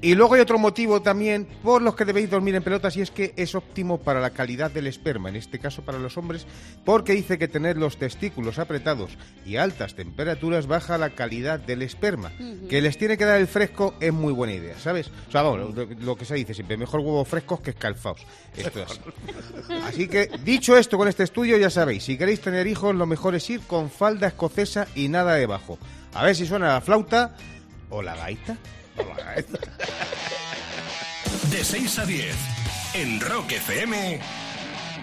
Y 0.00 0.14
luego 0.14 0.34
hay 0.34 0.40
otro 0.40 0.58
motivo 0.58 1.02
también 1.02 1.46
por 1.62 1.82
los 1.82 1.96
que 1.96 2.04
debéis 2.04 2.30
dormir 2.30 2.54
en 2.54 2.62
pelotas 2.62 2.96
y 2.96 3.00
es 3.00 3.10
que 3.10 3.34
es 3.36 3.56
óptimo 3.56 3.98
para 3.98 4.20
la 4.20 4.30
calidad 4.30 4.70
del 4.70 4.86
esperma, 4.86 5.28
en 5.28 5.36
este 5.36 5.58
caso 5.58 5.82
para 5.82 5.98
los 5.98 6.16
hombres, 6.16 6.46
porque 6.84 7.14
dice 7.14 7.36
que 7.36 7.48
tener 7.48 7.76
los 7.76 7.96
testículos 7.96 8.60
apretados 8.60 9.18
y 9.44 9.56
altas 9.56 9.94
temperaturas 9.94 10.68
baja 10.68 10.98
la 10.98 11.10
calidad 11.10 11.58
del 11.58 11.82
esperma. 11.82 12.30
Que 12.68 12.80
les 12.80 12.96
tiene 12.96 13.18
que 13.18 13.24
dar 13.24 13.40
el 13.40 13.48
fresco 13.48 13.94
es 13.98 14.12
muy 14.12 14.32
buena 14.32 14.54
idea, 14.54 14.78
¿sabes? 14.78 15.10
O 15.28 15.32
sea, 15.32 15.42
vamos, 15.42 15.74
lo, 15.74 15.84
lo 15.86 16.16
que 16.16 16.24
se 16.24 16.36
dice 16.36 16.54
siempre, 16.54 16.76
mejor 16.76 17.00
huevos 17.00 17.26
frescos 17.26 17.60
que 17.60 17.70
escalfados. 17.70 18.24
Esto 18.56 18.80
es 18.82 18.90
así. 18.90 19.00
Así 19.84 20.08
que, 20.08 20.30
dicho 20.44 20.76
esto 20.76 20.96
con 20.96 21.08
este 21.08 21.24
estudio, 21.24 21.56
ya 21.58 21.70
sabéis, 21.70 22.04
si 22.04 22.16
queréis 22.16 22.40
tener 22.40 22.66
hijos, 22.68 22.94
lo 22.94 23.06
mejor 23.06 23.34
es 23.34 23.50
ir 23.50 23.60
con 23.62 23.90
falda 23.90 24.28
escocesa 24.28 24.86
y 24.94 25.08
nada 25.08 25.34
debajo. 25.34 25.78
A 26.14 26.24
ver 26.24 26.36
si 26.36 26.46
suena 26.46 26.68
la 26.68 26.80
flauta 26.80 27.36
o 27.90 28.02
la 28.02 28.14
gaita. 28.14 28.56
De 31.50 31.64
6 31.64 31.98
a 31.98 32.06
10 32.06 32.34
en 32.94 33.20
Rock 33.20 33.52
FM, 33.52 34.20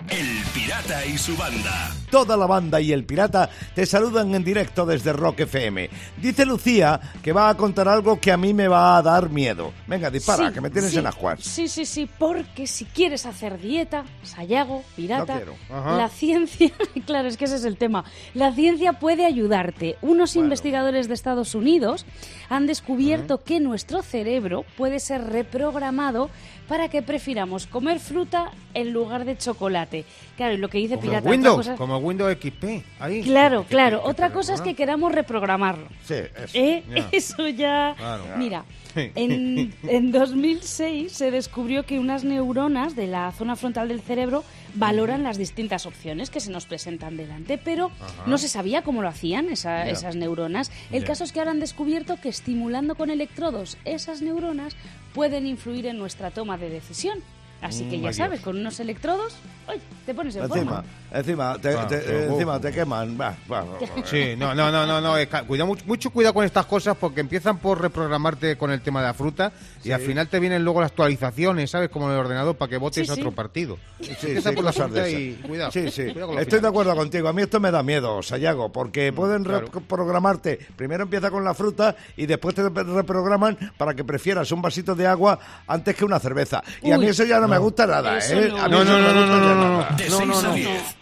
El 0.09 0.43
Pirata. 0.53 1.05
y 1.05 1.17
su 1.17 1.35
banda. 1.35 1.91
Toda 2.11 2.37
la 2.37 2.45
banda 2.45 2.79
y 2.79 2.91
el 2.91 3.05
pirata 3.05 3.49
te 3.73 3.85
saludan 3.85 4.33
en 4.35 4.43
directo 4.43 4.85
desde 4.85 5.11
Rock 5.13 5.41
FM. 5.41 5.89
Dice 6.17 6.45
Lucía 6.45 6.99
que 7.23 7.33
va 7.33 7.49
a 7.49 7.57
contar 7.57 7.87
algo 7.87 8.19
que 8.19 8.31
a 8.31 8.37
mí 8.37 8.53
me 8.53 8.67
va 8.67 8.97
a 8.97 9.01
dar 9.01 9.29
miedo. 9.29 9.73
Venga, 9.87 10.09
dispara, 10.09 10.47
Sí, 10.47 10.53
que 10.53 10.61
me 10.61 10.69
tienes 10.69 10.91
sí, 10.91 10.99
en 10.99 11.07
ajuas. 11.07 11.39
Sí, 11.41 11.67
sí, 11.67 11.85
sí, 11.85 12.09
porque 12.19 12.67
si 12.67 12.85
quieres 12.85 13.25
hacer 13.25 13.59
dieta, 13.59 14.05
sayago, 14.23 14.83
pirata, 14.95 15.41
No 15.69 15.97
la 15.97 16.09
ciencia, 16.09 16.71
claro, 17.05 17.27
es 17.27 17.37
que 17.37 17.45
ese 17.45 17.55
es 17.55 17.65
el 17.65 17.77
tema, 17.77 18.05
la 18.33 18.53
ciencia 18.53 18.93
puede 18.93 19.25
ayudarte. 19.25 19.97
Unos 20.01 20.35
investigadores 20.35 21.07
de 21.07 21.15
Estados 21.15 21.55
Unidos 21.55 22.05
han 22.49 22.67
descubierto 22.67 23.43
que 23.43 23.59
nuestro 23.59 24.03
cerebro 24.03 24.65
puede 24.77 24.99
ser 24.99 25.25
reprogramado 25.25 26.29
para 26.67 26.89
que 26.89 27.01
prefiramos 27.01 27.67
comer 27.67 27.99
fruta 27.99 28.51
en 28.73 28.91
lugar 28.91 29.25
de 29.25 29.37
chocolate. 29.37 29.94
Claro, 30.35 30.53
y 30.53 30.57
lo 30.57 30.67
que 30.67 30.79
dice 30.79 30.95
Como 30.95 31.07
Pirata... 31.07 31.29
Windows, 31.29 31.55
cosa- 31.57 31.75
como 31.75 31.97
Windows 31.99 32.35
XP. 32.41 32.83
Ahí. 32.99 33.21
Claro, 33.23 33.65
claro. 33.69 34.01
Otra 34.03 34.31
cosa 34.33 34.53
es 34.55 34.61
que 34.61 34.73
queramos 34.73 35.11
reprogramarlo. 35.13 35.87
Sí, 36.05 36.15
eso. 36.15 36.51
¿Eh? 36.57 36.83
Ya. 36.93 37.09
Eso 37.13 37.47
ya... 37.47 37.93
Claro. 37.97 38.23
Mira, 38.37 38.65
en, 38.95 39.73
en 39.87 40.11
2006 40.11 41.11
se 41.11 41.31
descubrió 41.31 41.83
que 41.85 41.99
unas 41.99 42.23
neuronas 42.23 42.95
de 42.95 43.07
la 43.07 43.31
zona 43.31 43.55
frontal 43.55 43.87
del 43.87 44.01
cerebro 44.01 44.43
valoran 44.73 45.23
las 45.23 45.37
distintas 45.37 45.85
opciones 45.85 46.29
que 46.29 46.39
se 46.41 46.51
nos 46.51 46.65
presentan 46.65 47.15
delante, 47.15 47.57
pero 47.57 47.91
no 48.25 48.37
se 48.37 48.49
sabía 48.49 48.81
cómo 48.81 49.01
lo 49.01 49.07
hacían 49.07 49.49
esa- 49.49 49.87
esas 49.89 50.15
neuronas. 50.17 50.71
El 50.91 51.05
caso 51.05 51.23
es 51.23 51.31
que 51.31 51.39
ahora 51.39 51.51
han 51.51 51.59
descubierto 51.61 52.17
que 52.19 52.27
estimulando 52.29 52.95
con 52.95 53.09
electrodos 53.09 53.77
esas 53.85 54.21
neuronas 54.21 54.75
pueden 55.13 55.47
influir 55.47 55.85
en 55.85 55.97
nuestra 55.97 56.31
toma 56.31 56.57
de 56.57 56.69
decisión. 56.69 57.19
Así 57.61 57.85
que 57.89 57.97
Mm, 57.97 58.01
ya 58.01 58.07
ay, 58.09 58.13
sabes, 58.13 58.41
con 58.41 58.57
unos 58.57 58.79
electrodos, 58.79 59.33
oye, 59.67 59.79
te 60.05 60.13
pones 60.13 60.35
en 60.35 60.43
Encima, 60.43 60.65
forma. 60.65 60.83
encima, 61.11 61.57
te, 61.59 61.69
Ah, 61.73 61.87
te- 61.87 62.25
encima 62.27 62.59
te 62.59 62.71
queman. 62.71 63.19
Va, 63.19 63.35
va, 63.51 63.61
va. 63.63 63.79
Sí, 64.05 64.35
no, 64.37 64.53
no, 64.53 64.69
no, 64.71 64.85
no, 64.85 65.01
no. 65.01 65.17
eh, 65.17 65.27
ca- 65.27 65.43
Cuida 65.45 65.65
mucho, 65.65 65.83
mucho 65.87 66.11
cuidado 66.11 66.35
con 66.35 66.45
estas 66.45 66.67
cosas 66.67 66.95
porque 66.95 67.21
empiezan 67.21 67.57
por 67.57 67.81
reprogramarte 67.81 68.55
con 68.57 68.69
el 68.71 68.81
tema 68.81 69.01
de 69.01 69.07
la 69.07 69.13
fruta 69.15 69.51
y 69.83 69.91
al 69.91 70.01
final 70.01 70.27
te 70.27 70.39
vienen 70.39 70.63
luego 70.63 70.81
las 70.81 70.91
actualizaciones, 70.91 71.71
¿sabes? 71.71 71.89
Como 71.89 72.05
en 72.07 72.13
el 72.13 72.19
ordenador 72.19 72.55
para 72.55 72.69
que 72.69 72.77
votes 72.77 73.03
Sí, 73.05 73.11
a 73.11 73.15
sí. 73.15 73.21
otro 73.21 73.31
partido. 73.31 73.77
Sí, 73.99 74.11
Empieza 74.11 74.49
sí, 74.51 74.55
por 74.55 74.63
la 74.65 74.71
cosas 74.71 74.91
de 74.91 75.01
fruta 75.01 75.07
esas. 75.07 75.21
y 75.21 75.33
cuidado. 75.47 75.71
Sí, 75.71 75.89
sí. 75.91 76.03
cuidado 76.03 76.27
con 76.27 76.35
los 76.35 76.41
Estoy 76.43 76.59
de 76.59 76.67
acuerdo 76.67 76.95
contigo. 76.95 77.27
A 77.29 77.33
mí 77.33 77.41
esto 77.41 77.59
me 77.59 77.71
da 77.71 77.81
miedo, 77.81 78.21
Sayago, 78.21 78.71
porque 78.71 79.11
pueden 79.11 79.43
claro. 79.43 79.67
reprogramarte. 79.73 80.59
Primero 80.75 81.03
empieza 81.03 81.31
con 81.31 81.43
la 81.43 81.55
fruta 81.55 81.95
y 82.15 82.27
después 82.27 82.53
te 82.53 82.61
reprograman 82.69 83.57
para 83.77 83.95
que 83.95 84.03
prefieras 84.03 84.51
un 84.51 84.61
vasito 84.61 84.93
de 84.93 85.07
agua 85.07 85.39
antes 85.67 85.95
que 85.95 86.05
una 86.05 86.19
cerveza. 86.19 86.61
Y 86.83 86.91
a 86.91 86.97
Uy, 86.99 87.05
mí 87.05 87.09
eso 87.11 87.23
ya 87.23 87.39
no, 87.39 87.44
me 87.47 87.57
gusta 87.57 87.85
nada, 87.87 88.19
¿eh? 88.19 88.49
no. 88.49 88.57
A 88.57 88.67
mí 88.67 88.71
No, 88.71 88.83
no, 88.83 88.97
me 88.97 89.01
no, 89.01 89.07
gusta 89.07 89.13
no, 89.13 89.25
no, 89.39 89.55
no, 89.55 89.77
nada. 89.79 89.95
De 89.97 90.09
No, 90.09 90.17
6 90.17 90.27
no, 90.27 90.39
a 90.39 90.41
no. 90.43 90.53
10. 90.53 90.95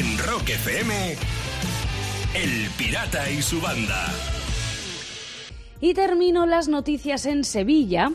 En 0.00 0.18
Rock 0.18 0.48
FM, 0.50 1.16
El 2.34 2.70
Pirata 2.76 3.30
y 3.30 3.42
su 3.42 3.60
banda. 3.60 4.06
Y 5.80 5.94
termino 5.94 6.46
las 6.46 6.68
noticias 6.68 7.26
en 7.26 7.44
Sevilla, 7.44 8.12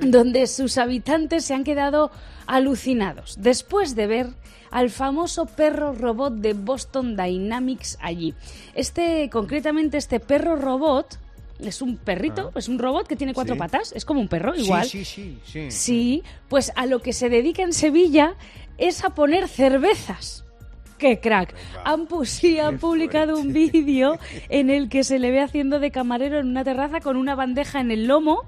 donde 0.00 0.46
sus 0.46 0.78
habitantes 0.78 1.44
se 1.44 1.54
han 1.54 1.64
quedado 1.64 2.10
alucinados 2.46 3.36
después 3.38 3.94
de 3.94 4.06
ver 4.06 4.26
al 4.70 4.90
famoso 4.90 5.46
perro 5.46 5.92
robot 5.92 6.34
de 6.34 6.52
Boston 6.54 7.16
Dynamics 7.16 7.96
allí. 8.00 8.34
Este, 8.74 9.30
concretamente, 9.30 9.98
este 9.98 10.18
perro 10.18 10.56
robot 10.56 11.18
es 11.58 11.82
un 11.82 11.96
perrito, 11.96 12.50
es 12.56 12.68
un 12.68 12.78
robot 12.78 13.06
que 13.06 13.16
tiene 13.16 13.32
cuatro 13.34 13.54
Sí. 13.54 13.58
patas, 13.58 13.92
es 13.92 14.04
como 14.04 14.20
un 14.20 14.28
perro, 14.28 14.54
igual. 14.54 14.84
Sí, 14.86 15.04
sí, 15.04 15.38
sí, 15.44 15.68
sí. 15.68 15.70
Sí, 15.70 16.22
pues 16.48 16.72
a 16.76 16.86
lo 16.86 17.00
que 17.00 17.12
se 17.12 17.28
dedica 17.28 17.62
en 17.62 17.72
Sevilla 17.72 18.34
es 18.78 19.04
a 19.04 19.10
poner 19.10 19.48
cervezas. 19.48 20.44
¡Qué 20.98 21.18
crack! 21.20 21.54
Han, 21.84 22.06
sí, 22.24 22.58
han 22.58 22.78
publicado 22.78 23.36
un 23.36 23.52
vídeo 23.52 24.18
en 24.48 24.70
el 24.70 24.88
que 24.88 25.04
se 25.04 25.18
le 25.18 25.30
ve 25.32 25.40
haciendo 25.40 25.78
de 25.80 25.90
camarero 25.90 26.38
en 26.38 26.46
una 26.48 26.64
terraza 26.64 27.00
con 27.00 27.16
una 27.16 27.34
bandeja 27.34 27.80
en 27.80 27.90
el 27.90 28.06
lomo 28.06 28.42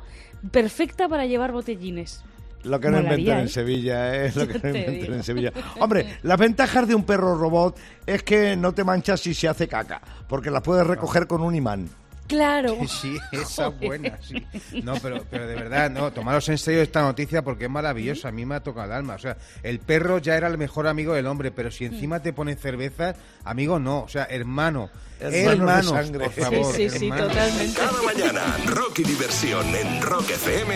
perfecta 0.53 1.09
para 1.09 1.27
llevar 1.27 1.53
botellines. 1.53 2.23
Lo 2.63 2.81
que 2.81 2.89
no 2.91 2.99
inventan 3.01 3.41
en 3.41 3.47
¿eh? 3.47 3.49
Sevilla, 3.49 4.15
¿eh? 4.27 4.33
Lo 4.35 4.47
que 4.49 4.59
no 4.59 4.69
inventan 4.69 4.95
digo. 5.01 5.15
en 5.15 5.23
Sevilla. 5.23 5.53
Hombre, 5.81 6.19
las 6.23 6.39
ventajas 6.39 6.89
de 6.89 6.95
un 6.95 7.05
perro 7.05 7.37
robot 7.37 7.79
es 8.07 8.23
que 8.23 8.57
no 8.57 8.73
te 8.75 8.83
manchas 8.85 9.21
si 9.21 9.35
se 9.35 9.49
hace 9.49 9.69
caca, 9.69 10.01
porque 10.29 10.51
las 10.51 10.63
puedes 10.63 10.87
recoger 10.87 11.27
con 11.27 11.43
un 11.43 11.55
imán. 11.55 11.89
Claro. 12.26 12.76
Sí, 12.88 13.16
esa 13.33 13.68
es 13.68 13.80
buena, 13.80 14.18
sí. 14.23 14.45
No, 14.83 14.95
pero, 15.02 15.25
pero 15.30 15.47
de 15.47 15.54
verdad, 15.54 15.90
no, 15.90 16.12
tomaros 16.12 16.49
en 16.49 16.59
serio 16.59 16.83
esta 16.83 17.02
noticia 17.02 17.42
porque 17.42 17.64
es 17.64 17.71
maravillosa, 17.71 18.28
a 18.28 18.33
mí 18.33 18.45
me 18.45 18.54
ha 18.56 18.61
tocado 18.61 18.87
el 18.87 18.92
alma. 18.92 19.14
O 19.14 19.18
sea, 19.18 19.37
el 19.62 19.78
perro 19.78 20.18
ya 20.18 20.37
era 20.37 20.49
el 20.49 20.59
mejor 20.59 20.87
amigo 20.87 21.14
del 21.14 21.26
hombre, 21.26 21.50
pero 21.50 21.71
si 21.71 21.85
encima 21.85 22.21
te 22.21 22.33
ponen 22.33 22.56
cerveza, 22.56 23.14
amigo 23.45 23.78
no, 23.78 24.00
o 24.00 24.09
sea, 24.09 24.25
hermano. 24.25 24.90
Hermanos 25.18 25.33
de 25.33 25.45
Hermanos, 25.45 25.87
sangre. 25.87 26.25
por 26.28 26.45
favor. 26.45 26.75
sí, 26.75 26.90
sí, 26.90 26.99
sí, 26.99 27.09
totalmente. 27.09 27.78
Cada 27.80 28.02
mañana, 28.02 28.42
Rock 28.66 28.99
y 28.99 29.02
diversión 29.04 29.66
en 29.75 30.02
Rock 30.02 30.30
FM. 30.30 30.75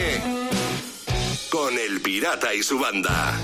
Con 1.51 1.75
El 1.79 2.01
Pirata 2.01 2.55
y 2.55 2.63
su 2.63 2.79
banda. 2.79 3.35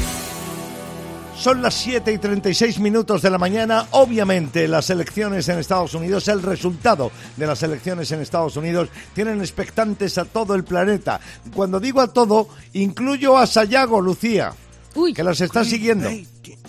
Son 1.38 1.62
las 1.62 1.75
7 1.75 2.12
y 2.12 2.19
36 2.19 2.81
minutos 2.81 3.23
de 3.23 3.31
la 3.31 3.38
mañana. 3.38 3.87
Obviamente, 3.93 4.66
las 4.66 4.88
elecciones 4.90 5.49
en 5.49 5.59
Estados 5.59 5.95
Unidos, 5.95 6.26
el 6.28 6.43
resultado 6.43 7.12
de 7.37 7.47
las 7.47 7.62
elecciones 7.62 8.11
en 8.11 8.21
Estados 8.21 8.57
Unidos, 8.57 8.88
tienen 9.14 9.40
expectantes 9.40 10.16
a 10.19 10.25
todo 10.25 10.55
el 10.55 10.64
planeta. 10.64 11.21
Cuando 11.55 11.78
digo 11.78 12.00
a 12.00 12.12
todo, 12.12 12.49
incluyo 12.73 13.37
a 13.37 13.47
Sayago, 13.47 14.00
Lucía, 14.00 14.55
Uy, 14.95 15.12
que 15.12 15.23
las 15.23 15.40
está 15.40 15.62
siguiendo. 15.62 16.09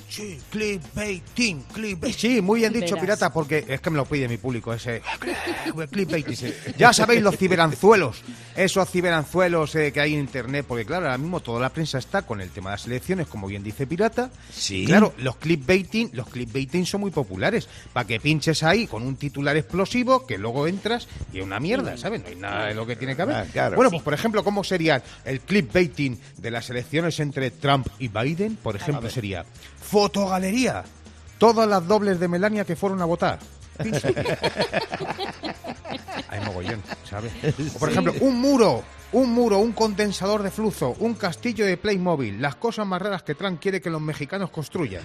Sí, 0.10 0.40
clickbaiting, 0.50 1.64
clickbaiting. 1.74 2.20
Sí, 2.20 2.42
muy 2.42 2.62
bien 2.62 2.72
dicho, 2.72 2.96
Verás. 2.96 3.02
pirata, 3.02 3.34
porque 3.34 3.66
es 3.68 3.82
que 3.82 3.90
me 3.90 3.98
lo 3.98 4.06
pide 4.06 4.28
mi 4.28 4.38
público 4.38 4.74
ese 4.74 5.02
clickbaiting. 5.92 6.54
Ya 6.78 6.94
sabéis 6.94 7.22
los 7.22 7.36
ciberanzuelos, 7.38 8.22
esos 8.56 8.90
ciberanzuelos 8.90 9.76
eh, 9.76 9.92
que 9.92 10.00
hay 10.00 10.14
en 10.14 10.22
internet, 10.22 10.66
porque 10.68 10.86
claro, 10.86 11.08
ahora 11.08 11.18
mismo 11.18 11.42
toda 11.42 11.60
la 11.60 11.70
prensa 11.70 11.98
está 11.98 12.22
con 12.22 12.40
el 12.40 12.50
tema 12.52 12.70
de 12.70 12.76
las 12.76 12.88
elecciones, 12.88 13.28
como 13.28 13.48
bien 13.48 13.64
dice 13.64 13.86
pirata. 13.86 14.32
Sí. 14.52 14.86
Claro, 14.86 15.14
los 15.18 15.36
clickbaiting, 15.36 16.12
los 16.14 16.30
clickbaiting 16.30 16.86
son 16.86 17.02
muy 17.02 17.12
populares, 17.12 17.68
para 17.92 18.08
que 18.08 18.20
pinches 18.20 18.64
ahí 18.64 18.88
con 18.88 19.04
un 19.04 19.18
titular 19.18 19.58
explosivo 19.58 20.26
que 20.26 20.38
luego 20.38 20.68
entras 20.68 21.08
y 21.34 21.40
es 21.40 21.44
una 21.44 21.60
mierda, 21.60 21.98
¿sabes? 21.98 22.22
No 22.22 22.30
hay 22.30 22.36
nada 22.36 22.68
de 22.68 22.76
lo 22.76 22.88
que 22.88 22.96
tiene 22.96 23.16
que 23.16 23.24
haber. 23.24 23.36
Ah, 23.36 23.46
claro. 23.52 23.76
Bueno, 23.76 23.92
pues 23.92 24.04
por 24.04 24.14
ejemplo, 24.14 24.44
¿cómo 24.44 24.64
sería 24.64 25.04
el 25.26 25.42
clickbaiting 25.42 26.18
de 26.38 26.52
las 26.52 26.70
elecciones 26.70 27.20
entre 27.20 27.52
Trump 27.52 27.88
y 28.00 28.08
Biden? 28.08 28.56
Por 28.56 28.78
ejemplo, 28.78 29.10
sería 29.10 29.46
fotogalería. 29.98 30.84
Todas 31.40 31.68
las 31.68 31.88
dobles 31.88 32.20
de 32.20 32.28
Melania 32.28 32.66
que 32.66 32.76
fueron 32.76 33.02
a 33.02 33.06
votar. 33.06 33.40
Hay 36.30 36.40
mogollón, 36.46 36.84
¿sabes? 37.04 37.32
O 37.76 37.80
por 37.80 37.90
ejemplo, 37.90 38.14
un 38.22 38.40
muro, 38.40 38.84
un 39.14 39.32
muro, 39.34 39.58
un 39.58 39.72
condensador 39.72 40.44
de 40.44 40.52
flujo, 40.52 40.96
un 41.00 41.16
castillo 41.16 41.66
de 41.66 41.78
Playmobil, 41.78 42.40
las 42.40 42.58
cosas 42.58 42.86
más 42.86 43.02
raras 43.02 43.24
que 43.24 43.34
Trump 43.34 43.60
quiere 43.60 43.82
que 43.82 43.90
los 43.90 44.00
mexicanos 44.00 44.52
construyan. 44.52 45.02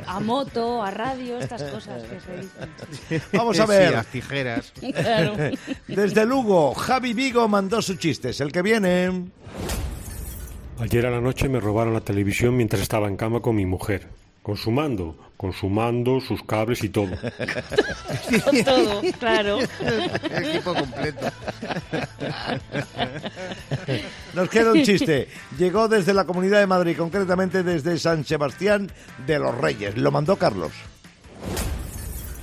A 0.07 0.19
moto, 0.19 0.83
a 0.83 0.91
radio, 0.91 1.39
estas 1.39 1.63
cosas 1.63 2.03
que 2.03 2.19
se 2.19 2.37
dicen. 2.37 3.29
Vamos 3.33 3.59
a 3.59 3.63
Sí, 3.65 3.69
ver. 3.69 3.91
las 3.93 4.07
tijeras. 4.07 4.73
Claro. 4.93 5.35
Desde 5.87 6.25
Lugo, 6.25 6.73
Javi 6.75 7.13
Vigo 7.13 7.47
mandó 7.47 7.81
sus 7.81 7.97
chistes. 7.97 8.39
El 8.41 8.51
que 8.51 8.61
viene. 8.61 9.29
Ayer 10.79 11.05
a 11.05 11.11
la 11.11 11.19
noche 11.21 11.49
me 11.49 11.59
robaron 11.59 11.93
la 11.93 12.01
televisión 12.01 12.55
mientras 12.55 12.81
estaba 12.81 13.07
en 13.07 13.17
cama 13.17 13.41
con 13.41 13.55
mi 13.55 13.65
mujer. 13.65 14.07
Consumando, 14.41 15.15
consumando 15.37 16.19
sus 16.21 16.41
cables 16.43 16.83
y 16.83 16.89
todo. 16.89 17.11
Todo, 18.65 19.01
claro. 19.19 19.59
El 20.29 20.45
equipo 20.45 20.73
completo. 20.73 21.19
Nos 24.33 24.49
queda 24.49 24.71
un 24.71 24.81
chiste. 24.83 25.27
Llegó 25.57 25.87
desde 25.87 26.13
la 26.13 26.25
Comunidad 26.25 26.59
de 26.59 26.67
Madrid, 26.67 26.95
concretamente 26.97 27.63
desde 27.63 27.97
San 27.99 28.23
Sebastián 28.23 28.91
de 29.25 29.39
los 29.39 29.57
Reyes. 29.57 29.97
Lo 29.97 30.11
mandó 30.11 30.35
Carlos. 30.37 30.71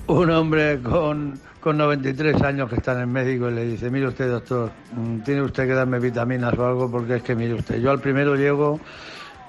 Un 0.07 0.31
hombre 0.31 0.81
con, 0.81 1.39
con 1.61 1.77
93 1.77 2.41
años 2.43 2.71
que 2.71 2.77
está 2.77 2.93
en 2.93 3.01
el 3.01 3.07
médico 3.09 3.51
y 3.51 3.55
le 3.55 3.65
dice, 3.65 3.91
mire 3.91 4.07
usted 4.07 4.31
doctor, 4.31 4.71
mm, 4.95 5.19
tiene 5.21 5.43
usted 5.43 5.67
que 5.67 5.75
darme 5.75 5.99
vitaminas 5.99 6.57
o 6.57 6.65
algo 6.65 6.91
porque 6.91 7.17
es 7.17 7.23
que 7.25 7.35
mire 7.35 7.55
usted, 7.55 7.81
yo 7.81 7.91
al 7.91 8.01
primero 8.01 8.37
llego 8.37 8.79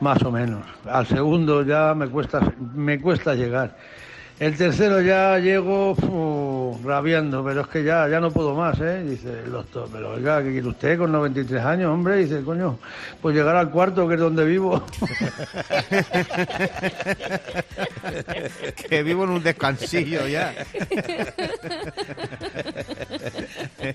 más 0.01 0.21
o 0.23 0.31
menos, 0.31 0.65
al 0.85 1.07
segundo 1.07 1.63
ya 1.63 1.93
me 1.93 2.07
cuesta, 2.07 2.41
me 2.75 2.99
cuesta 2.99 3.35
llegar, 3.35 3.75
el 4.39 4.55
tercero 4.55 5.01
ya 5.01 5.39
llego 5.39 5.95
rabiando, 6.83 7.43
pero 7.43 7.61
es 7.61 7.67
que 7.67 7.83
ya, 7.83 8.07
ya 8.07 8.19
no 8.19 8.29
puedo 8.29 8.53
más, 8.53 8.79
¿eh? 8.79 9.03
Dice 9.03 9.31
el 9.45 9.51
doctor, 9.51 9.89
pero 9.91 10.11
oiga, 10.11 10.43
¿qué 10.43 10.51
quiere 10.51 10.67
usted 10.67 10.95
con 10.99 11.11
93 11.11 11.65
años, 11.65 11.89
hombre? 11.89 12.17
Dice, 12.17 12.43
coño, 12.43 12.77
pues 13.19 13.35
llegar 13.35 13.55
al 13.55 13.71
cuarto 13.71 14.07
que 14.07 14.13
es 14.13 14.19
donde 14.19 14.45
vivo. 14.45 14.83
Que 18.89 19.03
vivo 19.03 19.23
en 19.25 19.31
un 19.31 19.43
descansillo 19.43 20.27
ya. 20.27 20.53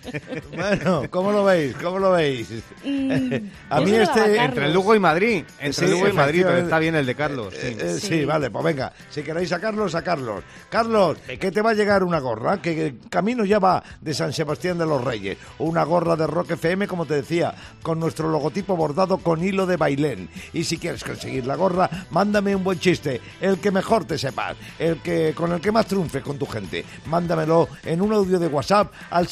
Bueno, 0.55 1.03
¿cómo 1.11 1.33
lo 1.33 1.45
veis? 1.45 1.75
¿Cómo 1.77 1.99
lo 1.99 2.13
veis? 2.13 2.49
Mm, 2.85 3.33
A 3.71 3.81
mí 3.81 3.95
este- 3.95 4.21
a 4.21 4.45
entre 4.45 4.63
Carlos. 4.63 4.75
Lugo 4.75 4.95
y 4.95 4.99
Madrid. 5.01 5.45
Entre 5.59 5.87
Sí, 5.87 5.93
Lugo 5.93 6.09
y 6.09 6.13
Madrid, 6.13 6.43
pero 6.47 6.59
está 6.59 6.79
bien 6.79 6.95
el 6.95 7.07
de 7.07 7.15
Carlos. 7.15 7.55
sí. 7.55 7.67
Eh, 7.69 7.77
eh, 7.81 7.99
sí. 8.01 8.07
Sí. 8.09 8.25
vale, 8.25 8.51
pues 8.51 8.65
venga. 8.65 8.93
Si 9.11 9.23
queréis 9.23 9.49
sacarlos, 9.49 9.93
sacarlos. 9.93 10.45
Carlos, 10.69 11.17
que 11.41 11.51
te 11.51 11.63
va 11.63 11.71
a 11.71 11.75
llegar 11.75 12.05
una 12.05 12.19
gorra, 12.21 12.61
que 12.61 12.87
el 12.87 12.99
camino 13.09 13.45
ya 13.45 13.59
va 13.59 13.83
de 14.01 14.15
San 14.15 14.33
Sebastián 14.33 14.79
de 14.79 14.87
los 14.87 15.03
Reyes. 15.03 15.39
Una 15.59 15.85
gorra 15.85 16.17
de 16.17 16.27
Rock 16.27 16.53
FM, 16.53 16.87
como 16.87 17.07
te 17.07 17.15
decía, 17.15 17.55
con 17.83 17.99
nuestro 17.99 18.29
logotipo 18.29 18.77
bordado 18.77 19.19
con 19.19 19.43
hilo 19.43 19.67
de 19.67 19.77
bailén. 19.77 20.29
Y 20.53 20.65
si 20.65 20.79
quieres 20.79 21.05
conseguir 21.05 21.47
la 21.47 21.57
gorra, 21.57 21.89
mándame 22.11 22.55
un 22.55 22.65
buen 22.65 22.79
chiste, 22.79 23.21
el 23.41 23.59
que 23.59 23.71
mejor 23.71 24.05
te 24.05 24.19
sepas, 24.19 24.57
el 24.79 24.99
que 24.99 25.33
con 25.35 25.53
el 25.53 25.61
que 25.61 25.73
más 25.73 25.87
triunfe 25.87 26.21
con 26.21 26.39
tu 26.39 26.47
gente. 26.47 26.85
Mándamelo 27.07 27.69
en 27.85 28.03
un 28.03 28.13
audio 28.13 28.39
de 28.39 28.47
WhatsApp 28.49 28.93
al 29.11 29.29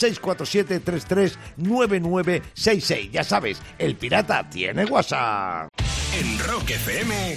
647-339966. 0.51 3.11
Ya 3.11 3.25
sabes, 3.25 3.61
el 3.79 3.97
pirata 3.97 4.49
tiene 4.49 4.85
WhatsApp. 4.85 5.69
En 6.19 6.39
Rock 6.41 6.71
FM, 6.71 7.37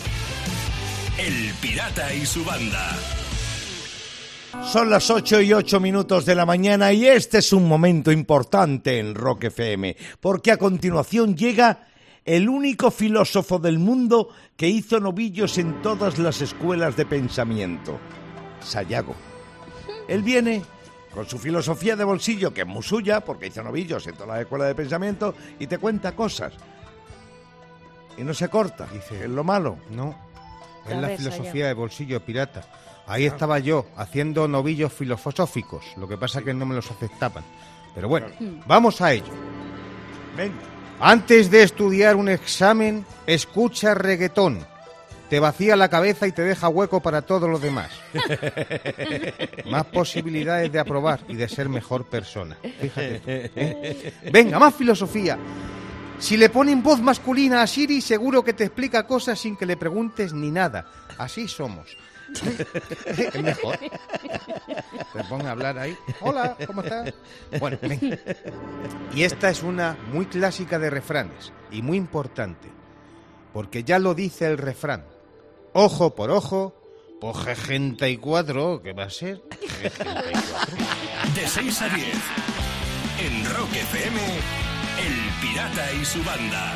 El 1.20 1.54
Pirata 1.62 2.12
y 2.14 2.26
su 2.26 2.44
banda. 2.44 2.98
Son 4.62 4.90
las 4.90 5.10
8 5.10 5.42
y 5.42 5.54
8 5.54 5.80
minutos 5.80 6.26
de 6.26 6.36
la 6.36 6.46
mañana 6.46 6.94
y 6.94 7.08
este 7.08 7.40
es 7.40 7.54
un 7.54 7.68
momento 7.68 8.12
importante 8.12 9.00
en 9.00 9.16
Rock 9.16 9.46
FM, 9.46 9.96
porque 10.20 10.52
a 10.52 10.58
continuación 10.58 11.36
llega 11.36 11.88
el 12.24 12.48
único 12.48 12.92
filósofo 12.92 13.60
del 13.60 13.80
mundo 13.80 14.30
que 14.56 14.70
hizo 14.70 15.00
novillos 15.00 15.58
en 15.58 15.82
todas 15.82 16.20
las 16.20 16.42
escuelas 16.42 16.96
de 16.96 17.06
pensamiento, 17.06 18.00
Sayago. 18.62 19.16
Él 20.08 20.22
viene 20.22 20.62
con 21.14 21.28
su 21.28 21.38
filosofía 21.38 21.96
de 21.96 22.04
bolsillo, 22.04 22.54
que 22.54 22.62
es 22.62 22.68
muy 22.68 22.84
suya, 22.84 23.22
porque 23.22 23.48
hizo 23.48 23.64
novillos 23.64 24.06
en 24.08 24.14
todas 24.16 24.30
las 24.30 24.40
escuelas 24.42 24.68
de 24.70 24.76
pensamiento, 24.76 25.36
y 25.60 25.68
te 25.68 25.78
cuenta 25.78 26.14
cosas. 26.16 26.54
Y 28.18 28.24
no 28.24 28.34
se 28.34 28.48
corta, 28.50 28.88
Dice- 28.92 29.24
es 29.24 29.30
lo 29.30 29.44
malo. 29.44 29.78
No, 29.90 30.16
es 30.88 30.98
la 30.98 31.10
filosofía 31.10 31.68
de 31.68 31.74
bolsillo 31.74 32.20
pirata. 32.24 32.64
Ahí 33.08 33.26
estaba 33.26 33.60
yo, 33.60 33.86
haciendo 33.98 34.48
novillos 34.48 34.94
filosóficos. 34.94 35.84
Lo 35.98 36.08
que 36.08 36.18
pasa 36.18 36.40
es 36.40 36.46
que 36.46 36.54
no 36.54 36.66
me 36.66 36.76
los 36.76 36.90
aceptaban. 36.90 37.44
Pero 37.94 38.08
bueno, 38.08 38.28
vamos 38.66 39.02
a 39.02 39.14
ello. 39.14 39.34
Ven, 40.38 40.52
Antes 41.00 41.52
de 41.52 41.64
estudiar 41.64 42.16
un 42.16 42.30
examen, 42.30 43.06
escucha 43.28 43.94
reggaetón. 43.94 44.66
Te 45.34 45.40
vacía 45.40 45.76
la 45.76 45.90
cabeza 45.90 46.28
y 46.28 46.32
te 46.32 46.44
deja 46.44 46.70
hueco 46.70 47.02
para 47.02 47.24
todo 47.24 47.48
lo 47.48 47.58
demás. 47.58 47.90
más 49.66 49.84
posibilidades 49.86 50.72
de 50.72 50.78
aprobar 50.78 51.22
y 51.28 51.36
de 51.36 51.50
ser 51.50 51.70
mejor 51.70 52.06
persona. 52.06 52.56
Fíjate. 52.62 53.20
tú, 53.20 53.60
¿eh? 53.60 54.14
Venga, 54.32 54.60
más 54.60 54.76
filosofía. 54.76 55.40
Si 56.20 56.38
le 56.38 56.50
ponen 56.50 56.84
voz 56.84 57.02
masculina 57.02 57.64
a 57.64 57.66
Siri, 57.66 58.00
seguro 58.00 58.44
que 58.44 58.54
te 58.54 58.66
explica 58.66 59.08
cosas 59.08 59.40
sin 59.40 59.56
que 59.56 59.66
le 59.66 59.76
preguntes 59.76 60.34
ni 60.34 60.52
nada. 60.52 60.86
Así 61.18 61.48
somos. 61.48 61.98
es 63.08 63.42
mejor. 63.42 63.80
Te 63.80 65.24
ponga 65.28 65.50
a 65.50 65.52
hablar 65.54 65.80
ahí. 65.80 65.98
Hola, 66.22 66.56
¿cómo 66.68 66.84
estás? 66.84 67.12
Bueno, 67.60 67.80
venga. 67.82 68.20
Y 69.16 69.24
esta 69.24 69.50
es 69.50 69.64
una 69.64 69.98
muy 70.12 70.28
clásica 70.28 70.78
de 70.78 70.92
refranes 70.92 71.52
y 71.72 71.82
muy 71.82 71.98
importante, 71.98 72.70
porque 73.52 73.84
ya 73.84 73.98
lo 73.98 74.14
dice 74.14 74.46
el 74.46 74.60
refrán. 74.60 75.12
Ojo 75.74 76.14
por 76.14 76.30
ojo, 76.30 76.76
por 77.20 77.36
64, 77.44 78.82
¿qué 78.84 78.94
va 78.94 79.06
a 79.06 79.10
ser? 79.10 79.42
De 81.36 81.48
6 81.48 81.82
a 81.82 81.90
10. 81.90 82.08
En 83.22 83.46
Rock 83.56 83.74
FM, 83.74 84.20
El 85.00 85.42
Pirata 85.42 85.92
y 85.94 86.06
su 86.06 86.24
banda. 86.24 86.74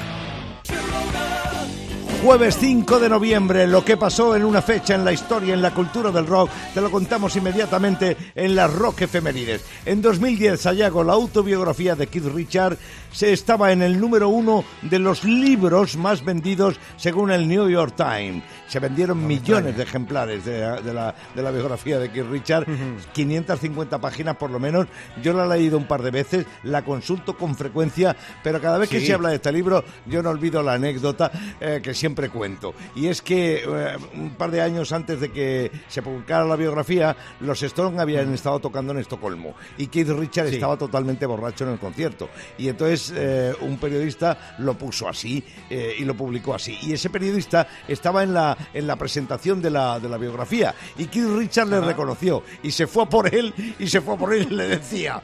Jueves 2.23 2.57
5 2.59 2.99
de 2.99 3.09
noviembre, 3.09 3.67
lo 3.67 3.85
que 3.85 3.95
pasó 3.95 4.35
en 4.35 4.43
una 4.43 4.61
fecha 4.61 4.95
en 4.95 5.05
la 5.05 5.13
historia, 5.13 5.53
en 5.53 5.61
la 5.61 5.73
cultura 5.73 6.11
del 6.11 6.25
rock, 6.27 6.49
te 6.73 6.81
lo 6.81 6.91
contamos 6.91 7.35
inmediatamente 7.37 8.17
en 8.35 8.55
las 8.55 8.73
Rock 8.73 9.01
Efemérides. 9.03 9.63
En 9.85 10.01
2010, 10.01 10.59
Sayago, 10.59 11.03
la 11.05 11.13
autobiografía 11.13 11.95
de 11.95 12.07
Keith 12.07 12.25
Richard, 12.33 12.77
se 13.13 13.31
estaba 13.31 13.71
en 13.71 13.81
el 13.81 13.99
número 13.99 14.27
uno 14.29 14.65
de 14.81 14.99
los 14.99 15.23
libros 15.23 15.95
más 15.95 16.25
vendidos 16.25 16.75
según 16.97 17.31
el 17.31 17.47
New 17.47 17.69
York 17.69 17.93
Times. 17.95 18.43
Se 18.67 18.79
vendieron 18.79 19.25
millones 19.25 19.77
de 19.77 19.83
ejemplares 19.83 20.43
de, 20.43 20.59
la- 20.59 20.81
de 20.81 20.93
la, 20.93 21.15
de 21.33 21.41
la 21.41 21.51
biografía 21.51 21.97
de 21.99 22.11
Keith 22.11 22.29
Richard, 22.29 22.65
550 23.13 23.99
páginas 24.01 24.35
por 24.35 24.49
lo 24.51 24.59
menos. 24.59 24.87
Yo 25.23 25.31
la 25.33 25.45
he 25.45 25.59
leído 25.59 25.77
un 25.77 25.85
par 25.87 26.01
de 26.01 26.11
veces, 26.11 26.45
la 26.63 26.83
consulto 26.83 27.37
con 27.37 27.55
frecuencia, 27.55 28.15
pero 28.43 28.59
cada 28.59 28.77
vez 28.79 28.89
que 28.89 28.99
Sí. 28.99 29.05
se 29.07 29.13
habla 29.13 29.29
de 29.29 29.35
este 29.35 29.51
libro, 29.51 29.83
yo 30.07 30.21
no 30.21 30.29
olvido 30.31 30.61
la 30.61 30.73
anécdota 30.73 31.31
eh, 31.61 31.79
que 31.81 31.93
siempre 31.93 32.06
cuento. 32.15 32.73
Y 32.95 33.07
es 33.07 33.21
que 33.21 33.63
eh, 33.67 33.97
un 34.13 34.31
par 34.31 34.51
de 34.51 34.61
años 34.61 34.91
antes 34.91 35.19
de 35.19 35.31
que 35.31 35.71
se 35.87 36.01
publicara 36.01 36.45
la 36.45 36.55
biografía, 36.55 37.15
los 37.39 37.61
Stones 37.63 37.99
habían 37.99 38.33
estado 38.33 38.59
tocando 38.59 38.93
en 38.93 38.99
Estocolmo 38.99 39.55
y 39.77 39.87
Keith 39.87 40.09
Richard 40.09 40.47
Sí. 40.49 40.55
estaba 40.55 40.77
totalmente 40.77 41.25
borracho 41.25 41.65
en 41.65 41.71
el 41.71 41.79
concierto. 41.79 42.29
Y 42.57 42.69
entonces 42.69 43.13
eh, 43.15 43.53
un 43.61 43.77
periodista 43.77 44.55
lo 44.59 44.77
puso 44.77 45.07
así 45.07 45.43
eh, 45.69 45.95
y 45.97 46.05
lo 46.05 46.15
publicó 46.15 46.53
así. 46.53 46.77
Y 46.81 46.93
ese 46.93 47.09
periodista 47.09 47.67
estaba 47.87 48.23
en 48.23 48.33
la, 48.33 48.57
en 48.73 48.87
la 48.87 48.95
presentación 48.95 49.61
de 49.61 49.69
la, 49.69 49.99
de 49.99 50.09
la 50.09 50.17
biografía 50.17 50.73
y 50.97 51.05
Keith 51.05 51.29
Richard 51.37 51.67
le 51.67 51.81
reconoció 51.81 52.43
y 52.63 52.71
se 52.71 52.87
fue 52.87 53.07
por 53.07 53.33
él 53.33 53.53
y 53.79 53.87
se 53.87 54.01
fue 54.01 54.17
por 54.17 54.33
él 54.33 54.47
y 54.51 54.55
le 54.55 54.67
decía. 54.67 55.21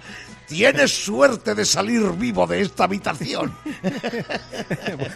Tienes 0.48 0.92
suerte 0.92 1.56
de 1.56 1.66
salir 1.66 2.02
vivo 2.14 2.46
de 2.48 2.62
esta 2.62 2.86
habitación. 2.86 3.54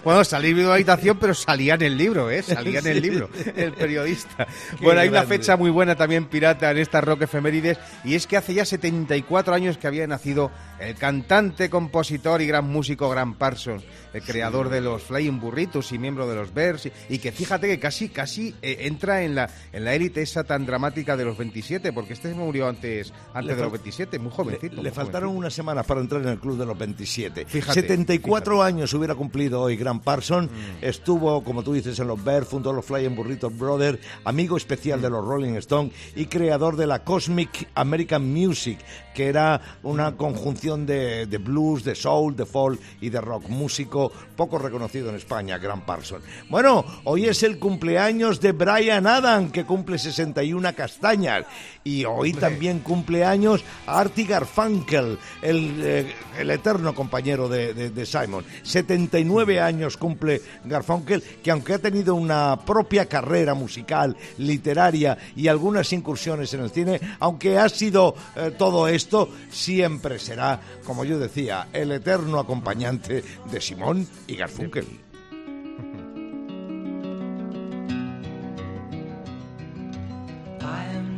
Bueno, 0.04 0.24
salir 0.24 0.56
de 0.56 0.64
la 0.64 0.76
habitación, 0.76 1.18
pero 1.20 1.34
salía 1.34 1.76
en 1.76 1.82
el 1.82 1.98
libro, 1.98 2.30
¿eh? 2.30 2.42
Salía 2.42 2.80
en 2.80 2.88
el 2.88 3.02
libro, 3.02 3.30
el 3.56 3.74
periodista. 3.74 4.48
bueno, 4.82 5.02
hay 5.02 5.10
una 5.10 5.24
fecha 5.24 5.58
muy 5.58 5.70
buena 5.70 5.96
también 5.96 6.26
pirata 6.26 6.72
en 6.72 6.78
esta 6.78 7.02
rock 7.02 7.24
efemérides, 7.24 7.78
y 8.04 8.16
es 8.16 8.26
que 8.26 8.38
hace 8.38 8.54
ya 8.54 8.66
74 8.66 9.54
años 9.54 9.78
que 9.78 9.88
había 9.88 10.08
nacido 10.08 10.52
el 10.80 10.96
cantante, 10.96 11.70
compositor 11.70 12.42
y 12.42 12.48
gran 12.48 12.68
músico 12.70 13.10
Gran 13.10 13.36
Parsons, 13.36 13.84
el 14.14 14.22
creador 14.22 14.70
de 14.70 14.82
los 14.82 15.04
Flying 15.04 15.40
Burritos 15.40 15.92
y 15.92 15.98
miembro 16.00 16.28
de 16.28 16.36
los 16.36 16.54
Bears, 16.54 16.90
y, 17.10 17.18
que 17.20 17.32
fíjate 17.32 17.68
que 17.68 17.80
casi, 17.80 18.10
casi 18.10 18.56
eh, 18.62 18.78
entra 18.82 19.24
en 19.24 19.36
la 19.36 19.50
en 19.74 19.84
la 19.86 19.94
élite 19.96 20.22
esa 20.22 20.44
tan 20.44 20.66
dramática 20.66 21.18
de 21.18 21.26
los 21.26 21.38
27, 21.38 21.94
porque 21.94 22.14
este 22.14 22.34
murió 22.34 22.68
antes, 22.68 23.14
antes 23.34 23.46
Le 23.52 23.56
de 23.56 23.62
los 23.64 23.70
fal- 23.72 23.78
27, 23.80 24.20
muy 24.20 24.32
jovencito. 24.32 24.68
Le, 24.70 24.76
muy 24.78 24.84
le 24.86 24.92
faltaron 24.92 25.30
jovencito. 25.30 25.40
unas 25.40 25.54
semanas 25.54 25.86
para 25.86 26.02
entrar 26.02 26.22
en 26.22 26.30
el 26.30 26.40
club 26.40 26.58
de 26.58 26.66
los 26.66 26.78
27. 26.78 27.46
Fíjate, 27.46 27.82
74 27.82 28.62
años 28.64 28.94
hubiera 28.94 29.16
cumplido 29.16 29.62
hoy 29.62 29.78
Gran 29.78 30.00
Parson. 30.00 30.46
Mm. 30.46 30.84
Estuvo, 30.86 31.44
como 31.44 31.64
tú 31.64 31.74
dices, 31.74 31.98
en 32.00 32.08
los 32.08 32.24
Bears, 32.24 32.48
fundó 32.48 32.74
los 32.74 32.86
Flying 32.86 33.16
Burritos 33.16 33.58
Brothers, 33.58 34.00
amigo 34.26 34.58
especial 34.58 35.00
Mm. 35.00 35.04
de 35.04 35.10
los 35.10 35.26
Rolling 35.26 35.54
Stones 35.56 35.94
y 36.16 36.26
creador 36.26 36.76
de 36.76 36.88
la 36.88 37.04
Cosmic 37.04 37.68
American 37.76 38.32
Music, 38.32 38.80
que 39.14 39.28
era 39.28 39.62
una 39.84 40.16
conjunción 40.18 40.67
de, 40.76 41.26
de 41.28 41.38
blues, 41.38 41.84
de 41.84 41.96
soul, 41.96 42.36
de 42.36 42.46
folk 42.46 42.80
y 43.00 43.10
de 43.10 43.22
rock. 43.22 43.48
Músico 43.48 44.12
poco 44.36 44.58
reconocido 44.58 45.10
en 45.10 45.16
España, 45.16 45.58
Gran 45.58 45.86
Parson. 45.86 46.22
Bueno, 46.50 46.84
hoy 47.06 47.26
es 47.26 47.44
el 47.44 47.58
cumpleaños 47.60 48.42
de 48.42 48.52
Brian 48.52 49.08
Adam, 49.08 49.50
que 49.52 49.64
cumple 49.66 49.98
61 49.98 50.76
castañas. 50.76 51.46
Y 51.84 52.04
hoy 52.04 52.34
también 52.34 52.80
cumple 52.80 53.24
años 53.24 53.64
Artie 53.86 54.26
Garfunkel, 54.26 55.18
el, 55.42 55.80
eh, 55.82 56.14
el 56.38 56.52
eterno 56.52 56.94
compañero 56.94 57.48
de, 57.48 57.74
de- 57.74 57.90
de 57.92 58.06
Simon. 58.06 58.44
79 58.64 59.62
años 59.62 59.96
cumple 59.96 60.42
Garfunkel, 60.66 61.22
que 61.42 61.52
aunque 61.52 61.76
ha 61.76 61.80
tenido 61.80 62.16
una 62.16 62.60
propia 62.66 63.06
carrera 63.06 63.54
musical, 63.54 64.18
literaria 64.38 65.18
y 65.36 65.48
algunas 65.48 65.94
incursiones 65.94 66.54
en 66.54 66.62
el 66.62 66.72
cine, 66.72 67.00
aunque 67.20 67.58
ha 67.58 67.70
sido 67.70 68.16
eh, 68.36 68.52
todo 68.58 68.88
esto, 68.90 69.30
siempre 69.50 70.20
será, 70.20 70.57
como 70.86 71.04
yo 71.06 71.20
decía, 71.20 71.68
el 71.74 71.92
eterno 71.92 72.40
acompañante 72.40 73.24
de 73.52 73.62
Simón 73.62 74.08
y 74.28 74.36
Garfunkel. 74.36 75.08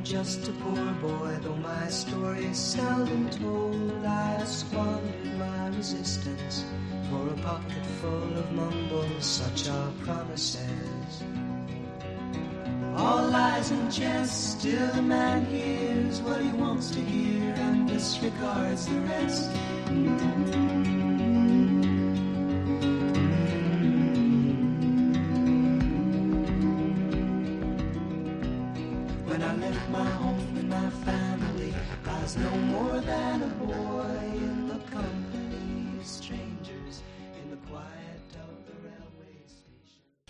Just 0.10 0.47
a 0.47 0.52
poor 0.54 0.91
boy, 1.02 1.38
though 1.43 1.56
my 1.58 1.88
seldom 1.88 3.30
told. 3.30 4.04
I 4.04 4.43
my 5.38 5.67
resistance 5.78 6.65
for 7.10 7.28
a 7.30 7.38
pocket 7.43 7.86
full 8.02 8.38
of 8.38 8.52
mumbles, 8.52 9.23
such 9.23 9.69
are 9.69 9.91
promises. 10.04 11.23
All 12.99 13.29
lies 13.29 13.71
and 13.71 13.89
jest, 13.89 14.59
still 14.59 14.91
a 14.91 15.01
man 15.01 15.45
hears 15.45 16.21
what 16.21 16.41
he 16.41 16.49
wants 16.49 16.91
to 16.91 16.99
hear 16.99 17.53
and 17.53 17.88
disregards 17.88 18.88
the 18.88 18.99
rest. 18.99 20.98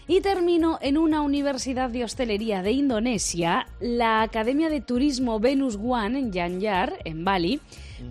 Y 0.10 0.22
termino 0.22 0.80
en 0.82 0.98
una 0.98 1.22
universidad 1.22 1.92
de 1.92 2.04
hostelería 2.04 2.64
de 2.64 2.72
Indonesia, 2.72 3.68
la 3.80 4.24
Academia 4.24 4.68
de 4.68 4.82
Turismo 4.82 5.40
Venus 5.40 5.78
One 5.80 6.18
en 6.18 6.32
Yanyar, 6.32 6.98
en 7.06 7.24
Bali, 7.24 7.60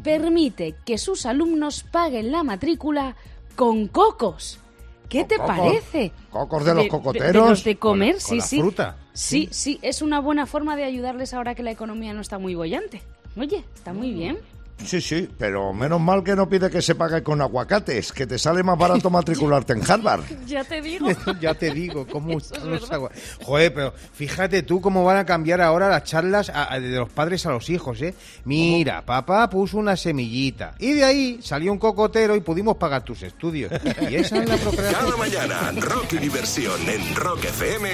permite 0.05 0.77
que 0.87 0.97
sus 0.97 1.27
alumnos 1.27 1.83
paguen 1.83 2.31
la 2.31 2.45
matrícula 2.45 3.17
con 3.57 3.89
cocos. 3.89 4.61
¿Qué 5.09 5.25
te 5.25 5.39
cocos? 5.39 5.57
parece? 5.57 6.13
¿Cocos 6.31 6.65
de 6.65 6.75
los 6.75 6.85
De, 6.85 6.89
cocoteros? 6.89 7.33
de 7.33 7.51
los 7.51 7.65
de 7.65 7.77
comer, 7.77 8.13
Con 8.13 8.21
sí, 8.21 8.29
con 8.29 8.39
la 8.39 8.45
sí. 8.45 8.61
fruta. 8.61 8.97
Sí, 9.13 9.49
sí, 9.51 9.81
es 9.83 10.01
una 10.01 10.21
buena 10.21 10.47
forma 10.47 10.77
de 10.77 10.85
ayudarles 10.85 11.35
ahora 11.35 11.57
que 11.57 11.65
la 11.65 11.73
economía 11.73 12.13
no 12.15 12.21
está 12.21 12.39
muy 12.39 12.55
bollante. 12.55 13.03
Oye, 13.37 13.65
está 13.75 13.93
muy 13.93 14.13
bien. 14.13 14.39
Sí, 14.85 15.01
sí, 15.01 15.29
pero 15.37 15.73
menos 15.73 16.01
mal 16.01 16.23
que 16.23 16.37
no 16.37 16.49
pide 16.49 16.71
que 16.71 16.81
se 16.81 16.95
pague 16.95 17.23
con 17.23 17.41
aguacates, 17.43 18.13
que 18.13 18.27
te 18.27 18.39
sale 18.39 18.63
más 18.63 18.79
barato 18.79 19.11
matricularte 19.11 19.73
en 19.73 19.83
Harvard. 19.91 20.23
Ya 20.47 20.65
te 20.65 20.81
digo. 20.81 21.09
ya 21.41 21.55
te 21.55 21.71
digo, 21.73 22.07
cómo 22.07 22.39
están 22.39 22.71
los 22.71 22.81
verdad. 22.83 22.95
agua- 22.95 23.11
Joder, 23.43 23.75
pero 23.75 23.93
fíjate 24.15 24.63
tú 24.63 24.81
cómo 24.81 25.05
van 25.05 25.17
a 25.19 25.27
cambiar 25.27 25.61
ahora 25.61 25.89
las 25.89 26.05
charlas 26.05 26.49
a- 26.49 26.73
a- 26.73 26.81
de 26.81 26.91
los 26.97 27.09
padres 27.11 27.45
a 27.47 27.51
los 27.51 27.69
hijos, 27.71 28.01
¿eh? 28.03 28.15
Mira, 28.45 29.05
papá 29.05 29.51
puso 29.51 29.77
una 29.79 29.97
semillita 29.97 30.75
y 30.79 30.93
de 30.93 31.05
ahí 31.05 31.41
salió 31.43 31.73
un 31.73 31.79
cocotero 31.79 32.35
y 32.37 32.41
pudimos 32.41 32.77
pagar 32.77 33.03
tus 33.03 33.23
estudios. 33.23 33.73
Y 34.09 34.15
esa 34.15 34.43
es 34.43 34.49
la 34.49 34.57
procreación. 34.57 35.01
Cada 35.05 35.17
mañana, 35.17 35.73
Rock 35.81 36.13
y 36.15 36.19
Diversión 36.19 36.81
en 36.89 37.15
Rock 37.17 37.45
FM 37.45 37.89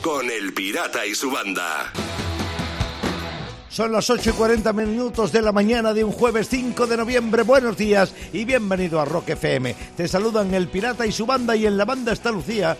con 0.00 0.30
El 0.30 0.52
Pirata 0.54 1.04
y 1.06 1.14
su 1.14 1.30
banda. 1.30 1.92
Son 3.72 3.90
las 3.90 4.10
8 4.10 4.30
y 4.30 4.32
40 4.34 4.70
minutos 4.74 5.32
de 5.32 5.40
la 5.40 5.50
mañana 5.50 5.94
de 5.94 6.04
un 6.04 6.12
jueves 6.12 6.46
5 6.50 6.86
de 6.86 6.96
noviembre. 6.96 7.42
Buenos 7.42 7.76
días 7.76 8.12
y 8.32 8.44
bienvenido 8.44 9.00
a 9.00 9.06
Rock 9.06 9.30
FM. 9.30 9.74
Te 9.96 10.06
saludan 10.08 10.52
el 10.52 10.68
Pirata 10.68 11.06
y 11.06 11.12
su 11.12 11.24
banda 11.24 11.56
y 11.56 11.64
en 11.66 11.78
la 11.78 11.86
banda 11.86 12.12
está 12.12 12.30
Lucía, 12.30 12.76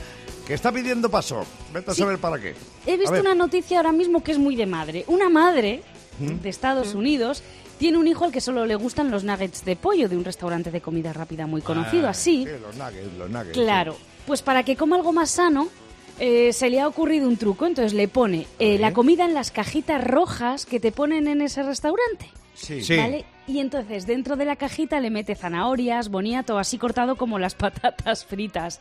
que 0.46 0.52
está 0.52 0.70
pidiendo 0.70 1.08
paso. 1.10 1.46
Vete 1.72 1.92
a 1.92 1.94
Sí. 1.94 2.02
saber 2.02 2.18
para 2.18 2.38
qué. 2.38 2.54
He 2.86 2.98
visto 2.98 3.18
una 3.18 3.34
noticia 3.34 3.78
ahora 3.78 3.92
mismo 3.92 4.22
que 4.22 4.32
es 4.32 4.38
muy 4.38 4.54
de 4.54 4.66
madre. 4.66 5.04
Una 5.06 5.30
madre 5.30 5.82
de 6.18 6.48
Estados 6.50 6.94
Unidos 6.94 7.42
tiene 7.78 7.96
un 7.96 8.06
hijo 8.06 8.26
al 8.26 8.32
que 8.32 8.42
solo 8.42 8.66
le 8.66 8.74
gustan 8.74 9.10
los 9.10 9.24
nuggets 9.24 9.64
de 9.64 9.76
pollo 9.76 10.10
de 10.10 10.16
un 10.18 10.24
restaurante 10.24 10.70
de 10.70 10.82
comida 10.82 11.14
rápida 11.14 11.46
muy 11.46 11.62
conocido. 11.62 12.06
Ah, 12.06 12.10
Así, 12.10 12.44
sí, 12.44 12.50
los 12.60 12.76
nuggets, 12.76 13.16
los 13.16 13.30
nuggets. 13.30 13.52
claro, 13.54 13.96
pues 14.26 14.42
para 14.42 14.62
que 14.62 14.76
coma 14.76 14.96
algo 14.96 15.12
más 15.14 15.30
sano, 15.30 15.68
eh, 16.18 16.52
se 16.52 16.70
le 16.70 16.80
ha 16.80 16.88
ocurrido 16.88 17.28
un 17.28 17.36
truco. 17.36 17.66
Entonces 17.66 17.92
le 17.94 18.08
pone 18.08 18.46
eh, 18.58 18.78
la 18.78 18.92
comida 18.92 19.24
en 19.24 19.34
las 19.34 19.50
cajitas 19.50 20.02
rojas 20.04 20.66
que 20.66 20.80
te 20.80 20.92
ponen 20.92 21.26
en 21.28 21.42
ese 21.42 21.62
restaurante. 21.62 22.30
Sí. 22.54 22.82
Sí. 22.82 22.96
¿Vale? 22.96 23.24
Y 23.46 23.58
entonces 23.58 24.06
dentro 24.06 24.36
de 24.36 24.44
la 24.44 24.56
cajita 24.56 25.00
le 25.00 25.10
mete 25.10 25.34
zanahorias, 25.34 26.08
boniato, 26.10 26.58
así 26.58 26.78
cortado 26.78 27.16
como 27.16 27.38
las 27.38 27.54
patatas 27.56 28.24
fritas. 28.24 28.80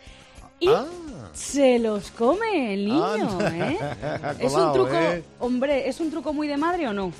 Y 0.59 0.67
Ah. 0.69 0.85
se 1.33 1.79
los 1.79 2.11
come 2.11 2.73
el 2.75 2.85
niño. 2.85 3.39
¿eh? 3.41 3.79
Es 4.39 4.53
un 4.53 4.71
truco, 4.73 4.93
¿eh? 4.93 5.23
hombre, 5.39 5.89
¿es 5.89 5.99
un 5.99 6.11
truco 6.11 6.33
muy 6.33 6.47
de 6.47 6.57
madre 6.57 6.87
o 6.87 6.93
no? 6.93 7.11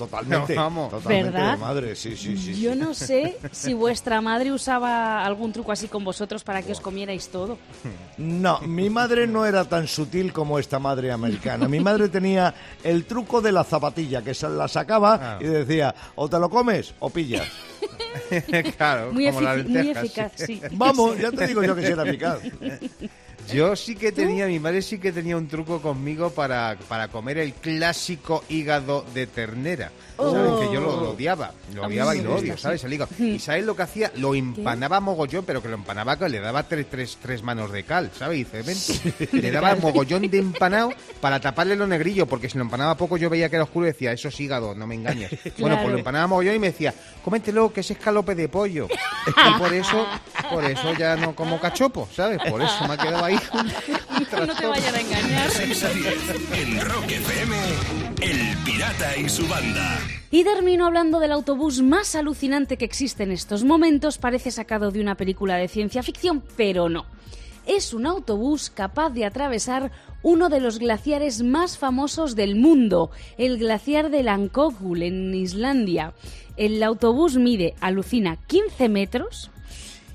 Totalmente. 0.00 0.54
No, 0.54 0.62
vamos. 0.62 0.90
Totalmente 0.90 1.30
¿Verdad? 1.30 1.50
de 1.52 1.56
madre, 1.58 1.94
sí, 1.96 2.16
sí, 2.16 2.36
sí. 2.38 2.60
Yo 2.60 2.72
sí. 2.72 2.78
no 2.78 2.94
sé 2.94 3.36
si 3.52 3.74
vuestra 3.74 4.20
madre 4.22 4.50
usaba 4.50 5.24
algún 5.24 5.52
truco 5.52 5.72
así 5.72 5.88
con 5.88 6.02
vosotros 6.04 6.42
para 6.42 6.62
que 6.62 6.72
os 6.72 6.80
comierais 6.80 7.28
todo. 7.28 7.58
No, 8.16 8.60
mi 8.62 8.88
madre 8.88 9.26
no 9.26 9.44
era 9.44 9.64
tan 9.66 9.86
sutil 9.86 10.32
como 10.32 10.58
esta 10.58 10.78
madre 10.78 11.12
americana. 11.12 11.68
Mi 11.68 11.80
madre 11.80 12.08
tenía 12.08 12.54
el 12.82 13.04
truco 13.04 13.40
de 13.42 13.52
la 13.52 13.62
zapatilla, 13.64 14.22
que 14.22 14.32
se 14.34 14.48
la 14.48 14.66
sacaba 14.68 15.18
Ah. 15.20 15.38
y 15.40 15.44
decía, 15.44 15.94
o 16.14 16.28
te 16.28 16.38
lo 16.38 16.48
comes 16.48 16.94
o 17.00 17.10
pillas. 17.10 17.46
claro, 18.76 19.12
Muy, 19.12 19.26
como 19.30 19.40
muy 19.68 19.88
eficaz, 19.90 20.32
sí. 20.36 20.46
sí. 20.46 20.60
Vamos, 20.72 21.18
ya 21.18 21.30
te 21.30 21.46
digo 21.46 21.62
yo 21.62 21.74
que 21.76 21.86
si 21.86 21.92
era 21.92 22.04
eficaz. 22.04 22.38
Yo 23.52 23.74
sí 23.76 23.96
que 23.96 24.12
tenía, 24.12 24.46
mi 24.46 24.60
madre 24.60 24.82
sí 24.82 24.98
que 24.98 25.12
tenía 25.12 25.36
un 25.36 25.48
truco 25.48 25.80
conmigo 25.82 26.30
para, 26.30 26.76
para 26.88 27.08
comer 27.08 27.38
el 27.38 27.52
clásico 27.52 28.44
hígado 28.48 29.04
de 29.14 29.26
ternera. 29.26 29.90
¿Sabes? 30.32 30.68
Que 30.68 30.74
yo 30.74 30.80
lo, 30.80 31.00
lo 31.00 31.10
odiaba, 31.10 31.52
lo 31.74 31.84
odiaba 31.86 32.14
y 32.16 32.20
lo 32.22 32.34
odio. 32.36 32.56
¿sabes? 32.58 32.84
El 32.84 32.92
hígado. 32.92 33.10
¿Y 33.18 33.38
sabes 33.38 33.64
lo 33.64 33.74
que 33.76 33.82
hacía? 33.82 34.12
Lo 34.16 34.34
empanaba 34.34 35.00
mogollón, 35.00 35.44
pero 35.44 35.62
que 35.62 35.68
lo 35.68 35.74
empanaba 35.74 36.18
que 36.18 36.28
le 36.28 36.40
daba 36.40 36.62
tres, 36.64 36.86
tres, 36.90 37.18
tres 37.20 37.42
manos 37.42 37.72
de 37.72 37.84
cal, 37.84 38.10
¿sabes? 38.16 38.38
Y 38.38 38.44
dice, 38.44 38.62
"Ven". 38.62 39.40
Le 39.42 39.50
daba 39.50 39.74
mogollón 39.76 40.28
de 40.30 40.38
empanado 40.38 40.92
para 41.20 41.40
taparle 41.40 41.76
lo 41.76 41.86
negrillo, 41.86 42.26
porque 42.26 42.48
si 42.48 42.58
lo 42.58 42.64
empanaba 42.64 42.96
poco 42.96 43.16
yo 43.16 43.30
veía 43.30 43.48
que 43.48 43.56
era 43.56 43.64
oscuro 43.64 43.86
y 43.86 43.90
decía, 43.92 44.12
eso 44.12 44.28
es 44.28 44.40
hígado, 44.40 44.74
no 44.74 44.86
me 44.86 44.94
engañes. 44.94 45.30
Bueno, 45.58 45.76
pues 45.80 45.92
lo 45.92 45.98
empanaba 45.98 46.26
mogollón 46.26 46.54
y 46.54 46.58
me 46.58 46.68
decía, 46.68 46.94
cómetelo, 47.24 47.72
que 47.72 47.80
es 47.80 47.90
escalope 47.90 48.34
de 48.34 48.48
pollo. 48.48 48.88
Y 49.26 49.58
por 49.58 49.72
eso, 49.74 50.06
por 50.50 50.64
eso 50.64 50.94
ya 50.98 51.16
no 51.16 51.34
como 51.34 51.60
cachopo, 51.60 52.08
¿sabes? 52.14 52.38
Por 52.48 52.62
eso 52.62 52.86
me 52.86 52.94
ha 52.94 52.96
quedado 52.96 53.24
ahí. 53.24 53.38
un 53.52 53.70
No 54.46 54.54
te 54.54 54.66
vayan 54.66 54.94
a 54.94 55.00
engañar. 55.00 55.50
6 55.50 55.84
a 55.84 55.88
10 55.88 56.14
en 56.54 56.80
Rock 56.80 57.10
FM, 57.10 57.56
El 58.22 58.56
Pirata 58.64 59.16
y 59.16 59.28
su 59.28 59.46
banda. 59.48 59.98
Y 60.30 60.44
termino 60.44 60.86
hablando 60.86 61.18
del 61.18 61.32
autobús 61.32 61.82
más 61.82 62.14
alucinante 62.14 62.76
que 62.76 62.84
existe 62.84 63.24
en 63.24 63.32
estos 63.32 63.64
momentos. 63.64 64.18
Parece 64.18 64.50
sacado 64.50 64.90
de 64.90 65.00
una 65.00 65.16
película 65.16 65.56
de 65.56 65.68
ciencia 65.68 66.02
ficción, 66.02 66.42
pero 66.56 66.88
no. 66.88 67.04
Es 67.66 67.92
un 67.92 68.06
autobús 68.06 68.70
capaz 68.70 69.10
de 69.10 69.24
atravesar 69.24 69.90
uno 70.22 70.48
de 70.48 70.60
los 70.60 70.78
glaciares 70.78 71.42
más 71.42 71.78
famosos 71.78 72.36
del 72.36 72.56
mundo, 72.56 73.10
el 73.38 73.58
glaciar 73.58 74.10
de 74.10 74.22
Langkogul 74.22 75.02
en 75.02 75.34
Islandia. 75.34 76.14
El 76.56 76.82
autobús 76.82 77.36
mide, 77.36 77.74
alucina, 77.80 78.36
15 78.46 78.88
metros, 78.88 79.50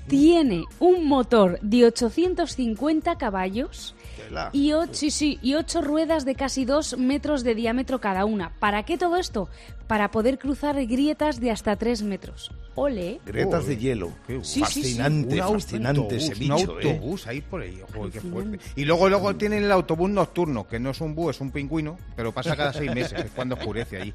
tiene 0.08 0.64
un 0.78 1.06
motor 1.06 1.58
de 1.60 1.86
850 1.86 3.18
caballos 3.18 3.94
Tela. 4.28 4.50
y 4.52 4.72
ocho, 4.72 4.94
sí, 4.94 5.10
sí, 5.10 5.38
y 5.42 5.54
ocho 5.54 5.80
ruedas 5.82 6.24
de 6.24 6.34
casi 6.34 6.64
dos 6.64 6.98
metros 6.98 7.44
de 7.44 7.54
diámetro 7.54 8.00
cada 8.00 8.24
una. 8.24 8.52
¿Para 8.58 8.84
qué 8.84 8.98
todo 8.98 9.16
esto? 9.16 9.48
para 9.86 10.10
poder 10.10 10.38
cruzar 10.38 10.84
grietas 10.86 11.40
de 11.40 11.50
hasta 11.50 11.76
3 11.76 12.02
metros. 12.02 12.50
Ole. 12.74 13.20
Grietas 13.24 13.66
de 13.66 13.76
hielo. 13.76 14.12
qué 14.26 14.40
Sí, 14.42 14.62
sí, 14.66 14.82
sí. 14.82 14.82
fascinante, 14.82 15.40
Un 15.42 15.52
fascinante 15.52 16.00
autobús, 16.00 16.22
ese 16.22 16.32
un 16.32 16.38
bicho, 16.38 16.80
¿eh? 16.80 16.90
autobús 16.92 17.26
ahí 17.26 17.40
por 17.40 17.62
ahí. 17.62 17.80
joder, 17.94 18.12
qué 18.12 18.20
fuerte. 18.20 18.58
Y 18.74 18.84
luego 18.84 19.08
luego 19.08 19.34
tienen 19.36 19.64
el 19.64 19.72
autobús 19.72 20.10
nocturno, 20.10 20.66
que 20.66 20.78
no 20.78 20.90
es 20.90 21.00
un 21.00 21.14
búho, 21.14 21.30
es 21.30 21.40
un 21.40 21.50
pingüino, 21.50 21.96
pero 22.16 22.32
pasa 22.32 22.56
cada 22.56 22.72
seis 22.72 22.94
meses, 22.94 23.24
es 23.24 23.30
cuando 23.30 23.54
oscurece. 23.54 24.12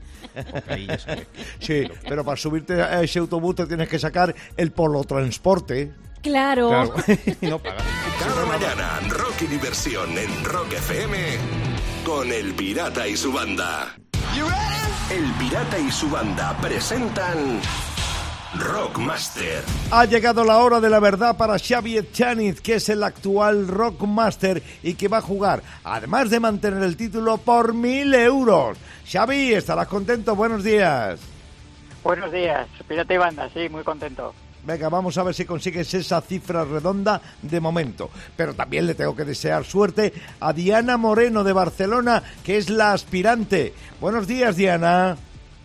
Porque 0.52 0.74
ahí 0.74 0.88
ya 0.88 1.00
sabes. 1.00 1.28
Sí, 1.60 1.84
pero 2.08 2.24
para 2.24 2.38
subirte 2.38 2.82
a 2.82 3.02
ese 3.02 3.20
autobús 3.20 3.56
te 3.56 3.66
tienes 3.66 3.88
que 3.88 3.98
sacar 3.98 4.36
el 4.58 4.72
polotransporte. 4.72 5.94
Claro. 6.22 6.70
Claro, 6.70 6.94
y 7.42 7.46
no. 7.48 7.60
Cada 7.60 8.46
mañana, 8.46 9.00
rock 9.10 9.42
y 9.42 9.48
diversión 9.48 10.18
en 10.18 10.46
Rock 10.46 10.74
FM 10.74 11.18
con 12.06 12.32
El 12.32 12.54
Pirata 12.54 13.08
y 13.08 13.18
su 13.18 13.32
banda. 13.32 13.96
El 15.10 15.26
Pirata 15.34 15.78
y 15.78 15.92
su 15.92 16.10
banda 16.10 16.56
presentan 16.62 17.60
Rockmaster. 18.56 19.64
Ha 19.92 20.06
llegado 20.06 20.44
la 20.44 20.60
hora 20.60 20.80
de 20.80 20.90
la 20.90 21.00
verdad 21.00 21.38
para 21.38 21.58
Xavi 21.58 21.98
Echaniz, 21.98 22.62
que 22.62 22.76
es 22.76 22.90
el 22.90 23.04
actual 23.04 23.68
Rockmaster 23.68 24.62
y 24.84 24.94
que 24.94 25.08
va 25.08 25.18
a 25.18 25.22
jugar, 25.22 25.64
además 25.84 26.30
de 26.30 26.40
mantener 26.40 26.84
el 26.84 26.98
título, 26.98 27.38
por 27.38 27.74
mil 27.74 28.14
euros. 28.14 28.78
Xavi, 29.10 29.54
estarás 29.54 29.88
contento. 29.88 30.36
Buenos 30.36 30.64
días. 30.64 31.20
Buenos 32.04 32.32
días, 32.32 32.68
Pirata 32.88 33.14
y 33.14 33.18
Banda, 33.18 33.50
sí, 33.54 33.70
muy 33.70 33.84
contento. 33.84 34.34
Venga, 34.64 34.90
vamos 34.90 35.18
a 35.18 35.24
ver 35.24 35.34
si 35.34 35.46
consigues 35.46 35.94
esa 35.94 36.22
cifra 36.22 36.64
redonda 36.64 37.20
de 37.42 37.60
momento. 37.60 38.10
Pero 38.36 38.54
también 38.54 38.86
le 38.86 38.96
tengo 38.96 39.16
que 39.16 39.26
desear 39.26 39.66
suerte 39.66 40.14
a 40.40 40.54
Diana 40.54 40.98
Moreno 40.98 41.44
de 41.44 41.54
Barcelona, 41.54 42.22
que 42.44 42.58
es 42.58 42.70
la 42.70 42.94
aspirante. 42.94 43.74
Buenos 44.00 44.28
días, 44.28 44.56
Diana. 44.56 45.18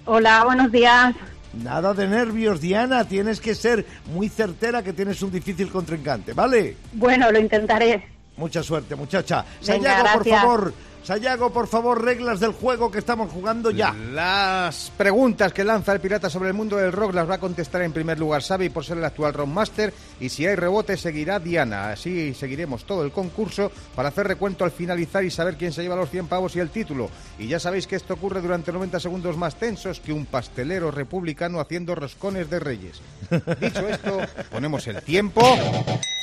Hola, 0.07 0.45
buenos 0.45 0.73
días. 0.73 1.15
Nada 1.63 1.95
de 1.95 2.07
nervios, 2.07 2.61
Diana. 2.61 3.05
Tienes 3.05 3.41
que 3.41 3.55
ser 3.55 3.85
muy 4.13 4.29
certera 4.29 4.83
que 4.83 4.93
tienes 4.93 5.21
un 5.23 5.31
difícil 5.31 5.71
contrincante, 5.71 6.33
¿vale? 6.33 6.77
Bueno, 6.93 7.31
lo 7.31 7.39
intentaré. 7.39 8.07
Mucha 8.37 8.63
suerte, 8.63 8.95
muchacha. 8.95 9.45
Venga, 9.67 10.03
Sayago, 10.03 10.19
por 10.19 10.29
favor. 10.29 10.75
Sayago, 11.07 11.53
por 11.53 11.69
favor, 11.69 12.03
reglas 12.03 12.41
del 12.41 12.51
juego 12.51 12.91
que 12.91 12.99
estamos 12.99 13.31
jugando 13.31 13.71
ya. 13.71 13.93
Las 13.93 14.91
preguntas 14.97 15.53
que 15.53 15.63
lanza 15.63 15.93
el 15.93 16.01
pirata 16.01 16.29
sobre 16.29 16.49
el 16.49 16.55
mundo 16.55 16.79
del 16.79 16.91
rock 16.91 17.15
las 17.15 17.31
va 17.31 17.37
a 17.37 17.39
contestar 17.39 17.83
en 17.83 17.93
primer 17.93 18.19
lugar 18.19 18.43
Xavi 18.43 18.71
por 18.71 18.85
ser 18.85 18.99
el 18.99 19.05
actual 19.05 19.33
rockmaster 19.33 19.95
y 20.19 20.31
si 20.31 20.45
hay 20.45 20.57
rebote 20.57 20.97
seguirá 20.97 21.39
Diana. 21.39 21.91
Así 21.91 22.35
seguiremos 22.35 22.85
todo 22.87 23.05
el 23.05 23.13
concurso 23.13 23.71
para 23.95 24.09
hacer 24.09 24.27
recuento 24.27 24.65
al 24.65 24.73
finalizar 24.73 25.23
y 25.23 25.31
saber 25.31 25.57
quién 25.57 25.73
se 25.73 25.83
lleva 25.83 25.95
los 25.95 26.11
100 26.11 26.27
pavos 26.27 26.57
y 26.57 26.59
el 26.59 26.71
título. 26.71 27.09
Y 27.39 27.47
ya 27.47 27.61
sabéis 27.61 27.87
que 27.87 27.95
esto 27.95 28.15
ocurre 28.15 28.41
durante 28.41 28.73
90 28.73 28.99
segundos 28.99 29.37
más 29.37 29.55
tensos 29.55 30.01
que 30.01 30.13
un 30.13 30.27
pastelero 30.27 30.91
republicano 30.91 31.61
haciendo 31.61 31.95
roscones 31.95 32.51
de 32.51 32.59
reyes. 32.59 33.01
Dicho 33.61 33.87
esto, 33.87 34.19
ponemos 34.51 34.85
el 34.89 35.01
tiempo 35.03 35.41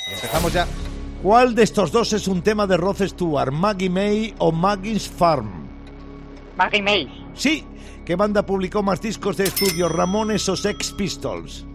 y 0.09 0.13
empezamos 0.13 0.51
ya. 0.51 0.67
¿Cuál 1.23 1.55
de 1.55 1.63
estos 1.63 1.89
dos 1.89 2.11
es 2.11 2.27
un 2.27 2.41
tema 2.41 2.67
de 2.67 2.75
Rod 2.75 3.01
Stewart, 3.01 3.49
Maggie 3.53 3.89
May 3.89 4.35
o 4.39 4.51
Maggie's 4.51 5.07
Farm? 5.09 5.69
Maggie 6.57 6.81
May, 6.81 7.07
Sí. 7.33 7.63
¿Qué 8.03 8.17
banda 8.17 8.45
publicó 8.45 8.83
más 8.83 8.99
discos 9.01 9.37
de 9.37 9.45
estudio, 9.45 9.87
Ramones 9.87 10.49
o 10.49 10.57
Sex 10.57 10.91
Pistols? 10.91 11.65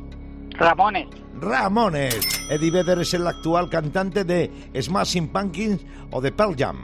Ramones, 0.50 1.08
Ramones. 1.40 2.18
Eddie 2.50 2.70
Vedder 2.70 2.98
es 2.98 3.14
el 3.14 3.26
actual 3.26 3.70
cantante 3.70 4.24
de 4.24 4.50
Smashing 4.78 5.28
Pumpkins 5.28 5.80
o 6.10 6.20
de 6.20 6.30
Pearl 6.30 6.54
Jam. 6.54 6.76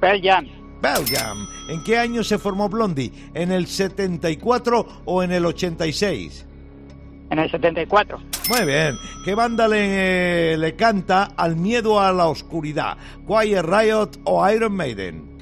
Pearl 0.00 0.22
Jam, 0.22 0.46
Pearl 0.80 1.04
Jam. 1.04 1.46
¿En 1.68 1.84
qué 1.84 1.98
año 1.98 2.24
se 2.24 2.38
formó 2.38 2.70
Blondie? 2.70 3.12
¿En 3.34 3.52
el 3.52 3.66
74 3.66 5.02
o 5.04 5.22
en 5.22 5.32
el 5.32 5.44
86? 5.44 6.46
En 7.30 7.38
el 7.38 7.50
74. 7.50 8.18
Muy 8.48 8.64
bien. 8.66 8.96
¿Qué 9.24 9.34
banda 9.34 9.66
le, 9.68 10.52
eh, 10.52 10.56
le 10.56 10.76
canta 10.76 11.30
al 11.36 11.56
miedo 11.56 12.00
a 12.00 12.12
la 12.12 12.26
oscuridad? 12.26 12.96
¿Quiet 13.26 13.62
Riot 13.64 14.10
o 14.24 14.48
Iron 14.48 14.74
Maiden? 14.74 15.36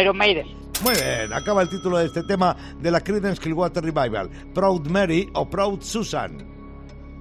Iron 0.00 0.16
Maiden, 0.16 0.46
Muy 0.82 0.94
bien. 0.94 1.32
Acaba 1.32 1.62
el 1.62 1.68
título 1.68 1.98
de 1.98 2.06
este 2.06 2.22
tema 2.24 2.56
de 2.80 2.90
la 2.90 3.00
Creedence 3.00 3.40
Clearwater 3.40 3.82
Revival. 3.84 4.28
¿Proud 4.54 4.86
Mary 4.88 5.28
o 5.34 5.48
Proud 5.48 5.80
Susan? 5.82 6.38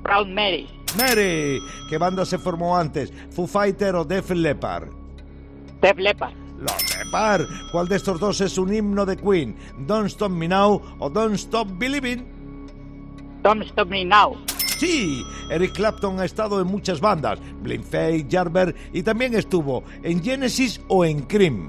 Proud 0.04 0.28
Mary, 0.28 0.68
Mary. 0.98 1.60
¿Qué 1.90 1.98
banda 1.98 2.26
se 2.26 2.38
formó 2.38 2.78
antes? 2.78 3.12
¿Foo 3.32 3.48
Fighter 3.48 3.96
o 3.96 4.04
Def 4.06 4.30
Leppard? 4.30 4.90
Def 5.82 5.98
Leppard, 5.98 6.34
Los 6.60 6.98
Leppard. 6.98 7.46
¿Cuál 7.72 7.88
de 7.88 7.96
estos 7.96 8.20
dos 8.20 8.40
es 8.42 8.58
un 8.60 8.72
himno 8.74 9.06
de 9.06 9.18
Queen? 9.18 9.56
¿Don't 9.80 10.08
Stop 10.08 10.32
Me 10.32 10.48
Now 10.48 10.82
o 11.00 11.10
Don't 11.10 11.36
Stop 11.36 11.68
Believing? 11.80 12.35
Don't 13.46 13.62
Stop 13.68 13.90
Me 13.90 14.04
Now, 14.04 14.36
Sí, 14.80 15.24
Eric 15.52 15.74
Clapton 15.74 16.20
ha 16.20 16.26
estado 16.26 16.60
en 16.60 16.66
muchas 16.66 17.00
bandas, 17.00 17.40
Blind 17.62 17.86
Faith, 17.86 18.26
Jarber 18.30 18.74
y 18.92 19.04
también 19.04 19.36
estuvo 19.36 19.84
en 20.02 20.22
Genesis 20.24 20.82
o 20.88 21.06
en 21.06 21.22
Cream. 21.22 21.68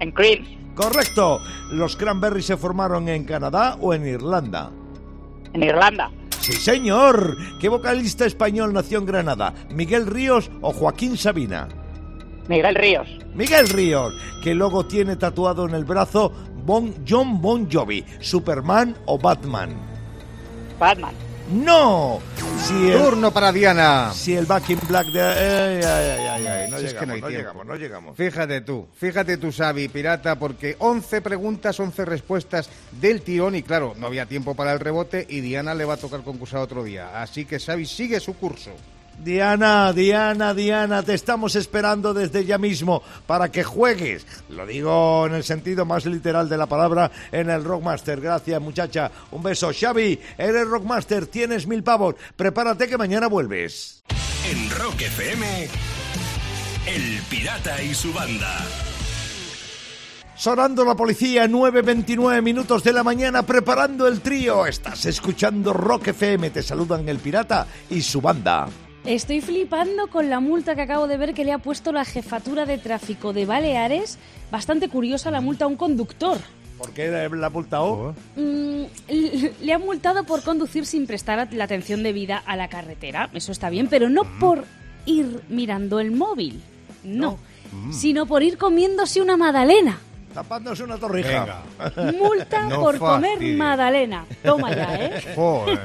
en 0.00 0.10
Cream, 0.12 0.46
Correcto, 0.74 1.40
los 1.72 1.94
Cranberries 1.96 2.46
se 2.46 2.56
formaron 2.56 3.06
en 3.10 3.24
Canadá 3.24 3.76
o 3.82 3.92
en 3.92 4.06
Irlanda. 4.06 4.70
en 5.52 5.62
Irlanda, 5.62 6.10
Sí, 6.40 6.52
señor. 6.54 7.36
¿Qué 7.60 7.68
vocalista 7.68 8.24
español 8.24 8.72
nació 8.72 8.98
en 8.98 9.06
Granada? 9.06 9.52
¿Miguel 9.74 10.06
Ríos 10.06 10.50
o 10.62 10.72
Joaquín 10.72 11.16
Sabina? 11.18 11.68
Miguel 12.48 12.74
Ríos, 12.74 13.08
Miguel 13.34 13.68
Ríos, 13.68 14.12
que 14.42 14.54
luego 14.54 14.86
tiene 14.86 15.14
tatuado 15.16 15.68
en 15.68 15.74
el 15.74 15.84
brazo 15.84 16.32
bon, 16.64 16.94
John 17.06 17.40
Bon 17.42 17.70
Jovi, 17.70 18.04
Superman 18.20 18.96
o 19.06 19.18
Batman. 19.18 19.91
Batman, 20.78 21.14
¡No! 21.52 22.20
Si 22.66 22.90
el, 22.90 22.98
Turno 22.98 23.32
para 23.32 23.52
Diana. 23.52 24.12
si 24.14 24.34
el 24.34 24.46
Back 24.46 24.70
in 24.70 24.78
Black 24.88 25.06
de... 25.08 25.20
ay, 25.20 25.80
ay, 25.84 26.26
ay, 26.28 26.46
ay, 26.46 26.70
no 26.70 26.78
Si 26.78 26.84
es 26.86 26.92
llegamos, 26.92 27.00
que 27.00 27.06
no 27.06 27.12
hay 27.12 27.20
no 27.20 27.28
llegamos, 27.28 27.66
no 27.66 27.76
llegamos. 27.76 28.16
Fíjate 28.16 28.60
tú, 28.60 28.86
fíjate 28.94 29.36
tú, 29.36 29.52
Xavi, 29.52 29.88
pirata, 29.88 30.38
porque 30.38 30.76
11 30.78 31.20
preguntas, 31.20 31.78
11 31.78 32.04
respuestas 32.04 32.70
del 32.92 33.22
tirón 33.22 33.54
y 33.56 33.62
claro, 33.62 33.94
no 33.98 34.06
había 34.06 34.26
tiempo 34.26 34.54
para 34.54 34.72
el 34.72 34.80
rebote 34.80 35.26
y 35.28 35.40
Diana 35.40 35.74
le 35.74 35.84
va 35.84 35.94
a 35.94 35.98
tocar 35.98 36.22
concursar 36.22 36.60
otro 36.60 36.84
día. 36.84 37.20
Así 37.20 37.44
que 37.44 37.58
Xavi 37.58 37.86
sigue 37.86 38.20
su 38.20 38.34
curso. 38.34 38.70
Diana, 39.18 39.92
Diana, 39.92 40.54
Diana, 40.54 41.02
te 41.02 41.14
estamos 41.14 41.54
esperando 41.56 42.12
desde 42.12 42.44
ya 42.44 42.58
mismo 42.58 43.02
para 43.26 43.50
que 43.50 43.62
juegues. 43.62 44.26
Lo 44.48 44.66
digo 44.66 45.26
en 45.26 45.34
el 45.34 45.44
sentido 45.44 45.84
más 45.84 46.06
literal 46.06 46.48
de 46.48 46.56
la 46.56 46.66
palabra 46.66 47.10
en 47.30 47.50
el 47.50 47.64
Rockmaster. 47.64 48.20
Gracias, 48.20 48.60
muchacha. 48.60 49.10
Un 49.30 49.42
beso. 49.42 49.70
Xavi, 49.72 50.18
eres 50.38 50.66
Rockmaster, 50.66 51.26
tienes 51.26 51.66
mil 51.66 51.82
pavos. 51.82 52.16
Prepárate 52.36 52.88
que 52.88 52.98
mañana 52.98 53.28
vuelves. 53.28 54.02
En 54.50 54.70
Rock 54.70 55.02
FM, 55.02 55.68
El 56.86 57.22
Pirata 57.30 57.82
y 57.82 57.94
su 57.94 58.12
banda. 58.12 58.58
Sonando 60.42 60.84
la 60.84 60.96
policía, 60.96 61.46
9.29 61.46 62.42
minutos 62.42 62.82
de 62.82 62.92
la 62.92 63.04
mañana, 63.04 63.44
preparando 63.44 64.08
el 64.08 64.20
trío. 64.20 64.66
Estás 64.66 65.06
escuchando 65.06 65.72
Rock 65.72 66.08
FM. 66.08 66.50
Te 66.50 66.64
saludan 66.64 67.08
el 67.08 67.18
pirata 67.18 67.68
y 67.88 68.02
su 68.02 68.20
banda. 68.20 68.66
Estoy 69.04 69.40
flipando 69.40 70.06
con 70.08 70.30
la 70.30 70.38
multa 70.38 70.74
que 70.76 70.82
acabo 70.82 71.08
de 71.08 71.16
ver 71.16 71.34
que 71.34 71.44
le 71.44 71.52
ha 71.52 71.58
puesto 71.58 71.90
la 71.90 72.04
jefatura 72.04 72.66
de 72.66 72.78
tráfico 72.78 73.32
de 73.32 73.46
Baleares. 73.46 74.16
Bastante 74.50 74.88
curiosa 74.88 75.30
la 75.30 75.40
multa 75.40 75.64
a 75.64 75.68
un 75.68 75.76
conductor. 75.76 76.38
¿Por 76.78 76.92
qué 76.92 77.08
la 77.30 77.50
multa 77.50 77.82
O? 77.82 78.12
Mm, 78.36 78.82
l- 79.08 79.52
le 79.60 79.72
han 79.72 79.80
multado 79.82 80.24
por 80.24 80.42
conducir 80.42 80.86
sin 80.86 81.06
prestar 81.06 81.48
la 81.52 81.64
atención 81.64 82.02
debida 82.02 82.42
a 82.46 82.56
la 82.56 82.68
carretera. 82.68 83.28
Eso 83.34 83.50
está 83.52 83.70
bien, 83.70 83.88
pero 83.88 84.08
no 84.08 84.22
por 84.38 84.64
ir 85.04 85.42
mirando 85.48 85.98
el 85.98 86.12
móvil. 86.12 86.60
No. 87.02 87.38
Sino 87.90 88.26
por 88.26 88.42
ir 88.42 88.56
comiéndose 88.58 89.20
una 89.20 89.36
magdalena. 89.36 89.98
Tapándose 90.34 90.82
una 90.84 90.96
torrija. 90.98 91.62
Multa 92.18 92.68
No 92.68 92.80
por 92.80 92.98
comer 92.98 93.40
magdalena. 93.56 94.24
Toma 94.44 94.74
ya, 94.74 94.94
¿eh? 94.96 95.22
Joder, 95.36 95.80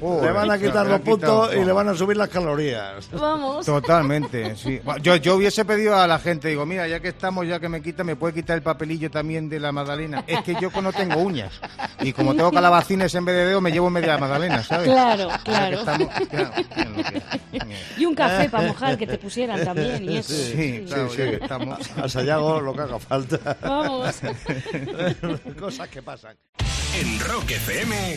Le 0.00 0.30
van 0.32 0.50
a 0.50 0.58
quitar 0.58 0.86
los 0.86 1.00
puntos 1.00 1.54
y 1.54 1.64
le 1.64 1.72
van 1.72 1.88
a 1.88 1.94
subir 1.94 2.16
las 2.16 2.28
calorías. 2.28 3.08
Vamos. 3.12 3.66
Totalmente, 3.66 4.56
sí. 4.56 4.80
Yo, 5.02 5.16
yo 5.16 5.36
hubiese 5.36 5.64
pedido 5.64 5.96
a 5.96 6.06
la 6.06 6.18
gente, 6.18 6.48
digo, 6.48 6.64
mira, 6.66 6.88
ya 6.88 7.00
que 7.00 7.08
estamos, 7.08 7.46
ya 7.46 7.60
que 7.60 7.68
me 7.68 7.82
quita, 7.82 8.02
me 8.04 8.16
puede 8.16 8.34
quitar 8.34 8.56
el 8.56 8.62
papelillo 8.62 9.10
también 9.10 9.48
de 9.48 9.60
la 9.60 9.72
magdalena. 9.72 10.24
Es 10.26 10.40
que 10.42 10.56
yo 10.60 10.70
no 10.80 10.92
tengo 10.92 11.20
uñas. 11.20 11.52
Y 12.00 12.12
como 12.12 12.34
tengo 12.34 12.50
calabacines 12.50 13.14
en 13.14 13.24
vez 13.24 13.34
de 13.36 13.44
dedo, 13.46 13.60
me 13.60 13.70
llevo 13.72 13.90
media 13.90 14.16
magdalena, 14.16 14.62
¿sabes? 14.62 14.88
Claro, 14.88 15.28
claro. 15.44 15.78
estamos- 15.80 16.08
Y 17.98 18.06
un 18.06 18.14
café 18.14 18.48
para 18.48 18.68
mojar 18.68 18.96
que 18.96 19.06
te 19.06 19.18
pusieran 19.18 19.62
también 19.64 20.08
y 20.10 20.16
eso. 20.18 20.32
Sí, 20.32 20.84
claro, 20.86 21.10
sí, 21.10 21.18
ya 21.18 21.24
sí. 21.24 21.30
que 21.30 21.36
estamos. 21.42 21.78
A 21.98 22.08
Sayago 22.08 22.60
lo 22.60 22.72
que 22.74 22.80
haga 22.80 22.98
falta. 22.98 23.56
Vamos. 23.62 24.14
Cosas 25.60 25.88
que 25.88 26.02
pasan. 26.02 26.36
En 26.98 27.20
Rock 27.20 27.50
FM, 27.50 28.16